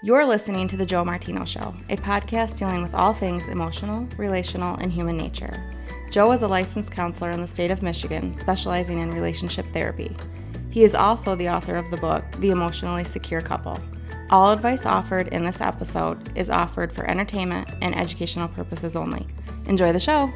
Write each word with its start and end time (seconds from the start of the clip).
You're 0.00 0.24
listening 0.24 0.68
to 0.68 0.76
The 0.76 0.86
Joe 0.86 1.04
Martino 1.04 1.44
Show, 1.44 1.74
a 1.90 1.96
podcast 1.96 2.56
dealing 2.56 2.84
with 2.84 2.94
all 2.94 3.12
things 3.12 3.48
emotional, 3.48 4.06
relational, 4.16 4.76
and 4.76 4.92
human 4.92 5.16
nature. 5.16 5.60
Joe 6.08 6.30
is 6.30 6.42
a 6.42 6.46
licensed 6.46 6.92
counselor 6.92 7.32
in 7.32 7.40
the 7.40 7.48
state 7.48 7.72
of 7.72 7.82
Michigan, 7.82 8.32
specializing 8.32 9.00
in 9.00 9.10
relationship 9.10 9.66
therapy. 9.72 10.16
He 10.70 10.84
is 10.84 10.94
also 10.94 11.34
the 11.34 11.48
author 11.48 11.74
of 11.74 11.90
the 11.90 11.96
book, 11.96 12.22
The 12.38 12.50
Emotionally 12.50 13.02
Secure 13.02 13.40
Couple. 13.40 13.76
All 14.30 14.52
advice 14.52 14.86
offered 14.86 15.28
in 15.28 15.42
this 15.42 15.60
episode 15.60 16.30
is 16.38 16.48
offered 16.48 16.92
for 16.92 17.10
entertainment 17.10 17.68
and 17.82 17.96
educational 17.96 18.46
purposes 18.46 18.94
only. 18.94 19.26
Enjoy 19.66 19.92
the 19.92 19.98
show. 19.98 20.32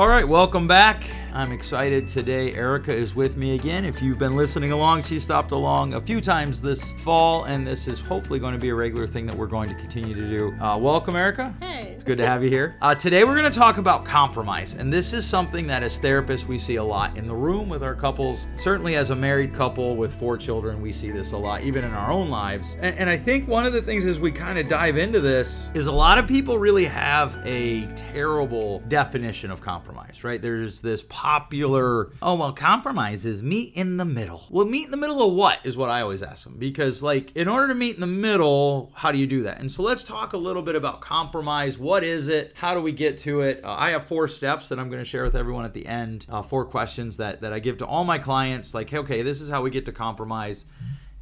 All 0.00 0.08
right, 0.08 0.26
welcome 0.26 0.66
back. 0.66 1.04
I'm 1.34 1.52
excited 1.52 2.08
today. 2.08 2.54
Erica 2.54 2.90
is 2.90 3.14
with 3.14 3.36
me 3.36 3.54
again. 3.54 3.84
If 3.84 4.00
you've 4.00 4.18
been 4.18 4.34
listening 4.34 4.72
along, 4.72 5.02
she 5.02 5.20
stopped 5.20 5.52
along 5.52 5.92
a 5.92 6.00
few 6.00 6.22
times 6.22 6.62
this 6.62 6.92
fall, 6.92 7.44
and 7.44 7.66
this 7.66 7.86
is 7.86 8.00
hopefully 8.00 8.38
going 8.38 8.54
to 8.54 8.58
be 8.58 8.70
a 8.70 8.74
regular 8.74 9.06
thing 9.06 9.26
that 9.26 9.36
we're 9.36 9.46
going 9.46 9.68
to 9.68 9.74
continue 9.74 10.14
to 10.14 10.26
do. 10.26 10.54
Uh, 10.58 10.78
welcome, 10.78 11.16
Erica. 11.16 11.54
Hey. 11.60 11.98
Good 12.10 12.16
to 12.16 12.26
have 12.26 12.42
you 12.42 12.50
here. 12.50 12.74
Uh, 12.82 12.92
today, 12.92 13.22
we're 13.22 13.36
going 13.38 13.48
to 13.48 13.56
talk 13.56 13.78
about 13.78 14.04
compromise, 14.04 14.74
and 14.74 14.92
this 14.92 15.12
is 15.12 15.24
something 15.24 15.68
that 15.68 15.84
as 15.84 16.00
therapists 16.00 16.44
we 16.44 16.58
see 16.58 16.74
a 16.74 16.82
lot 16.82 17.16
in 17.16 17.28
the 17.28 17.34
room 17.36 17.68
with 17.68 17.84
our 17.84 17.94
couples. 17.94 18.48
Certainly, 18.58 18.96
as 18.96 19.10
a 19.10 19.14
married 19.14 19.54
couple 19.54 19.94
with 19.94 20.12
four 20.12 20.36
children, 20.36 20.82
we 20.82 20.92
see 20.92 21.12
this 21.12 21.30
a 21.30 21.38
lot, 21.38 21.62
even 21.62 21.84
in 21.84 21.92
our 21.92 22.10
own 22.10 22.28
lives. 22.28 22.74
And, 22.80 22.98
and 22.98 23.08
I 23.08 23.16
think 23.16 23.46
one 23.46 23.64
of 23.64 23.72
the 23.72 23.80
things 23.80 24.06
as 24.06 24.18
we 24.18 24.32
kind 24.32 24.58
of 24.58 24.66
dive 24.66 24.96
into 24.96 25.20
this 25.20 25.70
is 25.72 25.86
a 25.86 25.92
lot 25.92 26.18
of 26.18 26.26
people 26.26 26.58
really 26.58 26.84
have 26.86 27.38
a 27.44 27.86
terrible 27.94 28.80
definition 28.88 29.52
of 29.52 29.60
compromise, 29.60 30.24
right? 30.24 30.42
There's 30.42 30.80
this 30.80 31.04
popular, 31.04 32.10
oh, 32.22 32.34
well, 32.34 32.52
compromise 32.52 33.24
is 33.24 33.40
meet 33.40 33.76
in 33.76 33.98
the 33.98 34.04
middle. 34.04 34.46
Well, 34.50 34.66
meet 34.66 34.86
in 34.86 34.90
the 34.90 34.96
middle 34.96 35.22
of 35.22 35.34
what 35.34 35.60
is 35.62 35.76
what 35.76 35.90
I 35.90 36.00
always 36.00 36.24
ask 36.24 36.42
them. 36.42 36.56
Because, 36.58 37.04
like, 37.04 37.30
in 37.36 37.46
order 37.46 37.68
to 37.68 37.74
meet 37.76 37.94
in 37.94 38.00
the 38.00 38.08
middle, 38.08 38.90
how 38.94 39.12
do 39.12 39.18
you 39.18 39.28
do 39.28 39.44
that? 39.44 39.60
And 39.60 39.70
so 39.70 39.84
let's 39.84 40.02
talk 40.02 40.32
a 40.32 40.38
little 40.38 40.62
bit 40.62 40.74
about 40.74 41.00
compromise. 41.00 41.78
What 41.78 41.99
is 42.04 42.28
it? 42.28 42.52
How 42.54 42.74
do 42.74 42.80
we 42.80 42.92
get 42.92 43.18
to 43.18 43.42
it? 43.42 43.64
Uh, 43.64 43.74
I 43.78 43.90
have 43.90 44.04
four 44.04 44.28
steps 44.28 44.68
that 44.68 44.78
I'm 44.78 44.88
going 44.88 45.00
to 45.00 45.08
share 45.08 45.22
with 45.22 45.36
everyone 45.36 45.64
at 45.64 45.74
the 45.74 45.86
end, 45.86 46.26
uh, 46.28 46.42
four 46.42 46.64
questions 46.64 47.16
that, 47.18 47.40
that 47.40 47.52
I 47.52 47.58
give 47.58 47.78
to 47.78 47.86
all 47.86 48.04
my 48.04 48.18
clients. 48.18 48.74
Like, 48.74 48.90
hey, 48.90 48.98
okay, 48.98 49.22
this 49.22 49.40
is 49.40 49.50
how 49.50 49.62
we 49.62 49.70
get 49.70 49.84
to 49.86 49.92
compromise 49.92 50.64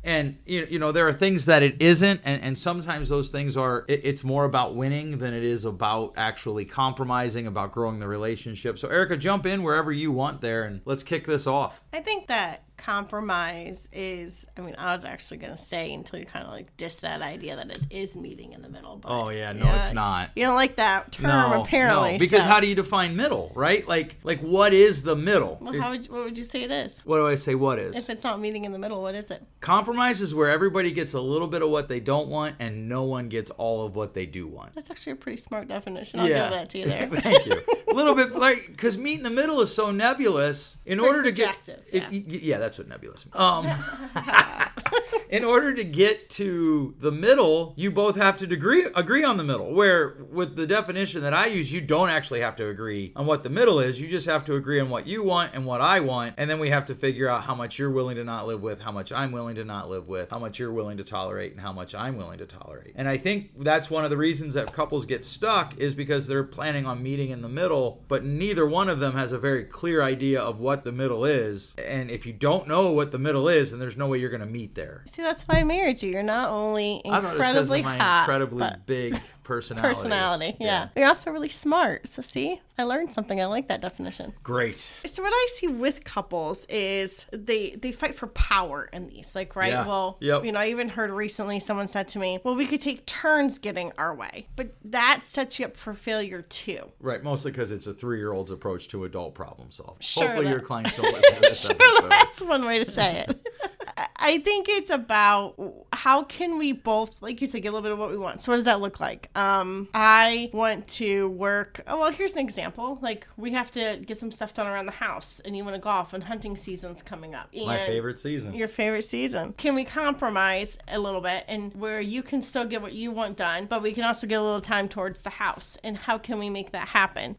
and 0.05 0.39
you 0.47 0.67
you 0.71 0.79
know 0.79 0.93
there 0.93 1.09
are 1.09 1.13
things 1.13 1.45
that 1.47 1.63
it 1.63 1.81
isn't 1.81 2.21
and, 2.25 2.43
and 2.43 2.57
sometimes 2.57 3.09
those 3.09 3.31
things 3.31 3.57
are 3.57 3.85
it, 3.89 4.01
it's 4.05 4.23
more 4.23 4.45
about 4.45 4.75
winning 4.75 5.19
than 5.19 5.35
it 5.35 5.43
is 5.43 5.65
about 5.65 6.13
actually 6.17 6.65
compromising 6.65 7.47
about 7.47 7.73
growing 7.73 7.99
the 7.99 8.07
relationship 8.07 8.79
so 8.79 8.89
erica 8.89 9.17
jump 9.17 9.45
in 9.45 9.63
wherever 9.63 9.93
you 9.93 10.13
want 10.13 10.41
there 10.41 10.65
and 10.65 10.81
let's 10.85 11.03
kick 11.03 11.27
this 11.27 11.47
off 11.47 11.83
I 11.93 12.01
think 12.01 12.29
that 12.29 12.63
compromise 12.79 13.89
is, 13.93 14.47
I 14.57 14.61
mean, 14.63 14.75
I 14.79 14.93
was 14.93 15.05
actually 15.05 15.39
going 15.39 15.53
to 15.53 15.57
say 15.59 15.93
until 15.93 16.19
you 16.19 16.25
kind 16.27 16.45
of 16.45 16.51
like 16.53 16.75
diss 16.77 16.97
that 16.97 17.21
idea 17.23 17.57
that 17.57 17.71
it 17.71 17.81
is 17.91 18.17
meeting 18.17 18.53
in 18.53 18.63
the 18.63 18.69
middle. 18.69 18.97
But 18.97 19.11
Oh, 19.11 19.29
yeah, 19.29 19.53
no, 19.53 19.75
it's 19.77 19.93
not. 19.93 20.31
You 20.37 20.45
don't 20.45 20.55
like 20.57 20.77
that 20.77 21.13
term, 21.13 21.61
apparently. 21.61 22.13
no, 22.13 22.19
because 22.19 22.43
so- 22.43 22.49
how 22.49 22.61
do 22.61 22.67
you 22.67 22.75
define 22.75 23.15
middle 23.17 23.53
right 23.55 23.87
like 23.89 24.17
like 24.23 24.41
what 24.41 24.73
is 24.73 25.03
the 25.03 25.17
middle 25.17 25.59
Well, 25.61 25.79
how 25.81 25.91
would, 25.91 26.09
what 26.09 26.25
would 26.25 26.39
you 26.39 26.45
say 26.45 26.63
it 26.63 26.71
is? 26.71 27.01
what 27.05 27.17
do 27.19 27.27
i 27.27 27.35
say 27.35 27.55
what 27.55 27.79
is 27.79 27.97
If 27.97 28.09
it's 28.11 28.23
not 28.25 28.41
meeting 28.41 28.65
in 28.65 28.73
the 28.73 28.79
middle, 28.79 29.03
what 29.03 29.15
is 29.15 29.31
it? 29.31 29.43
compromise 29.61 30.21
is 30.21 30.35
where 30.35 30.51
everybody 30.51 30.91
gets 30.93 31.15
a 31.15 31.21
little 31.21 31.49
bit 31.49 31.63
of 31.63 31.71
what 31.71 31.89
they 31.89 32.01
don't 32.01 32.29
want 32.29 32.57
and 32.59 32.89
no 32.89 33.03
one 33.05 33.29
gets 33.29 33.51
all 33.53 33.85
of 33.85 33.97
what 33.97 34.15
they 34.15 34.27
do 34.27 34.47
want 34.47 34.73
That's 34.75 34.91
actually 34.91 35.13
a 35.13 35.17
pretty 35.17 35.37
smart 35.39 35.69
definition. 35.69 36.21
I'll 36.21 36.27
give 36.29 36.51
that 36.51 36.71
to 36.71 36.79
you 36.79 36.85
there. 36.93 37.09
Thank 37.09 37.47
you. 37.47 37.61
A 37.89 37.95
little 37.95 38.15
bit 38.15 38.35
like 38.35 38.67
because 38.67 38.99
meet 38.99 39.17
in 39.19 39.23
the 39.25 39.31
middle 39.31 39.61
is 39.63 39.75
so 39.75 39.91
nebulous. 39.91 40.77
In 40.85 41.01
order 41.01 41.23
to 41.23 41.33
get, 41.33 41.57
subjective, 41.67 41.87
it- 41.91 42.13
yeah. 42.13 42.39
yeah, 42.55 42.59
that's 42.69 42.79
what 42.79 42.89
nebulous. 42.89 43.25
means. 43.25 43.35
Um, 43.35 43.67
in 45.29 45.45
order 45.45 45.75
to 45.75 45.85
get 45.85 46.31
to 46.31 46.95
the 47.01 47.13
middle, 47.13 47.75
you 47.77 47.91
both 47.91 48.17
have 48.17 48.37
to 48.39 48.45
agree 48.45 49.25
on 49.25 49.37
the 49.37 49.45
middle. 49.45 49.73
Where 49.75 50.17
with 50.31 50.57
the 50.57 50.67
definition 50.67 51.23
that 51.23 51.35
I 51.35 51.47
use, 51.47 51.73
you 51.73 51.81
don't 51.81 52.09
actually 52.09 52.41
have 52.41 52.57
to 52.57 52.69
agree 52.69 53.13
on 53.15 53.27
what 53.27 53.43
the 53.43 53.51
middle 53.51 53.81
is. 53.81 54.01
You 54.01 54.09
just 54.09 54.27
have 54.27 54.45
to 54.47 54.55
agree 54.55 54.81
on 54.81 54.91
what 54.91 55.07
you 55.07 55.23
want 55.23 55.55
and 55.55 55.67
what 55.67 55.81
I 55.81 56.01
want, 56.01 56.35
and 56.39 56.49
then 56.49 56.59
we 56.59 56.71
have 56.71 56.87
to 56.87 56.95
figure 56.95 57.29
out 57.29 57.45
how 57.45 57.55
much 57.55 57.79
you're 57.79 57.91
willing 57.91 58.17
to 58.17 58.25
not 58.25 58.47
live 58.47 58.63
with, 58.63 58.81
how 58.81 58.93
much 58.93 59.13
I'm 59.13 59.33
willing 59.33 59.57
to 59.57 59.65
not 59.65 59.89
live 59.89 60.09
with, 60.09 60.31
how 60.31 60.39
much 60.39 60.59
you're 60.59 60.73
willing 60.73 60.99
to 60.99 61.05
tolerate, 61.05 61.53
and 61.53 61.61
how 61.61 61.73
much 61.73 61.95
I'm 61.95 62.17
willing 62.17 62.39
to 62.39 62.47
tolerate. 62.47 62.95
And 62.97 63.09
I 63.09 63.17
think 63.17 63.51
that's 63.63 63.91
one 63.91 64.05
of 64.05 64.11
the 64.11 64.17
reasons 64.17 64.55
that 64.55 64.73
couples 64.73 65.05
get 65.05 65.25
stuck 65.25 65.77
is 65.77 65.95
because 65.95 66.27
they're 66.27 66.45
planning 66.45 66.87
on 66.87 67.03
meeting 67.03 67.31
in 67.31 67.43
the 67.43 67.49
middle, 67.49 68.05
but 68.09 68.25
neither 68.25 68.67
one 68.67 68.89
of 68.89 68.99
them 68.99 69.15
has 69.15 69.33
a 69.33 69.39
very 69.39 69.65
clear 69.65 70.03
idea 70.03 70.41
of 70.41 70.61
what 70.61 70.85
the 70.85 70.93
middle 70.93 71.25
is. 71.25 71.75
And 71.79 72.11
if 72.11 72.27
you 72.27 72.33
don't 72.33 72.69
know 72.69 72.91
what 72.91 73.11
the 73.11 73.19
middle 73.19 73.49
is, 73.49 73.71
then 73.71 73.81
there's 73.81 73.97
no 73.97 74.07
way 74.07 74.19
you're 74.19 74.31
going 74.31 74.41
to 74.41 74.47
meet 74.47 74.75
there. 74.75 75.05
See, 75.19 75.25
that's 75.25 75.43
why 75.49 75.57
I 75.59 75.65
married 75.65 76.01
you. 76.01 76.11
You're 76.13 76.23
not 76.23 76.51
only 76.51 77.03
I 77.05 77.21
thought 77.21 77.35
it 77.35 77.39
was 77.39 77.47
'cause 77.47 77.49
incredibly 77.49 77.79
of 77.81 77.85
my 77.87 77.97
hot, 77.97 78.21
incredibly 78.23 78.59
but 78.61 78.87
big 78.87 79.21
personality. 79.43 79.89
personality. 79.89 80.57
Yeah. 80.61 80.89
You're 80.95 81.09
also 81.09 81.33
really 81.33 81.49
smart. 81.49 82.07
So, 82.07 82.23
see, 82.23 82.61
I 82.79 82.85
learned 82.85 83.13
something. 83.13 83.41
I 83.41 83.47
like 83.47 83.67
that 83.67 83.81
definition. 83.81 84.33
Great. 84.45 84.79
So 84.79 85.25
what 85.25 85.33
I 85.35 85.47
see 85.57 85.67
with 85.67 86.05
couples 86.05 86.67
is 86.69 87.27
they 87.33 87.71
they 87.71 87.91
fight 87.91 88.15
for 88.15 88.29
power 88.29 88.89
in 88.93 89.09
these. 89.09 89.35
Like, 89.35 89.57
right? 89.57 89.73
Yeah. 89.73 89.89
Well, 89.89 90.19
Yep. 90.21 90.45
you 90.45 90.53
know, 90.53 90.61
I 90.61 90.69
even 90.69 90.89
heard 90.89 91.11
recently 91.11 91.59
someone 91.59 91.89
said 91.89 92.07
to 92.09 92.21
me, 92.21 92.39
"Well, 92.45 92.55
we 92.55 92.65
could 92.67 92.81
take 92.81 93.05
turns 93.05 93.59
getting 93.59 93.91
our 93.99 94.15
way." 94.15 94.47
But 94.55 94.75
that 94.85 95.25
sets 95.25 95.59
you 95.59 95.67
up 95.67 95.77
for 95.77 95.95
failure 95.95 96.43
too. 96.43 96.93
Right, 97.01 97.25
mostly 97.25 97.51
because 97.51 97.73
it's 97.73 97.89
a 97.89 97.93
three-year-old's 97.95 98.53
approach 98.53 98.87
to 98.91 99.03
adult 99.05 99.35
problem 99.35 99.73
solving. 99.73 99.97
Sure, 99.99 100.29
Hopefully, 100.29 100.45
that- 100.47 100.51
your 100.53 100.61
clients 100.61 100.95
don't 100.97 101.13
listen 101.13 101.35
to 101.35 101.41
this 101.41 101.69
episode. 101.69 102.09
That's 102.09 102.41
one 102.41 102.65
way 102.65 102.85
to 102.85 102.89
say 102.89 103.25
it. 103.29 103.49
I- 104.17 104.39
think 104.39 104.69
it's 104.69 104.91
about 104.91 105.55
how 105.93 106.23
can 106.23 106.59
we 106.59 106.73
both, 106.73 107.21
like 107.21 107.41
you 107.41 107.47
said, 107.47 107.63
get 107.63 107.71
a 107.71 107.73
little 107.73 107.83
bit 107.83 107.93
of 107.93 107.99
what 107.99 108.11
we 108.11 108.17
want. 108.17 108.41
So 108.41 108.53
what 108.53 108.57
does 108.57 108.65
that 108.67 108.81
look 108.81 109.01
like? 109.01 109.31
Um, 109.37 109.89
I 109.93 110.51
want 110.53 110.87
to 110.89 111.29
work. 111.31 111.81
Oh 111.87 111.99
well, 111.99 112.11
here's 112.13 112.35
an 112.35 112.39
example. 112.39 112.99
Like 113.03 113.27
we 113.37 113.53
have 113.53 113.71
to 113.73 114.01
get 114.05 114.17
some 114.19 114.31
stuff 114.31 114.55
done 114.55 114.67
around 114.67 114.87
the 114.87 114.93
house, 114.93 115.41
and 115.45 115.57
you 115.57 115.65
want 115.65 115.75
to 115.75 115.81
golf, 115.81 116.13
and 116.13 116.23
hunting 116.25 116.55
season's 116.57 117.03
coming 117.03 117.35
up. 117.35 117.49
My 117.55 117.79
favorite 117.87 118.19
season. 118.19 118.55
your 118.55 118.69
favorite 118.69 119.03
season. 119.05 119.55
Can 119.55 119.75
we 119.75 119.85
compromise 119.85 120.79
a 120.89 120.99
little 120.99 121.21
bit 121.21 121.45
and 121.49 121.75
where 121.75 122.01
you 122.01 122.23
can 122.23 122.41
still 122.41 122.65
get 122.65 122.81
what 122.83 122.93
you 122.93 123.11
want 123.11 123.37
done, 123.37 123.67
but 123.67 123.83
we 123.83 123.93
can 123.93 124.05
also 124.05 124.27
get 124.27 124.41
a 124.41 124.43
little 124.43 124.61
time 124.61 124.89
towards 124.89 125.21
the 125.21 125.31
house? 125.31 125.77
And 125.83 125.97
how 125.97 126.19
can 126.19 126.39
we 126.39 126.49
make 126.49 126.73
that 126.73 126.89
happen? 126.89 127.37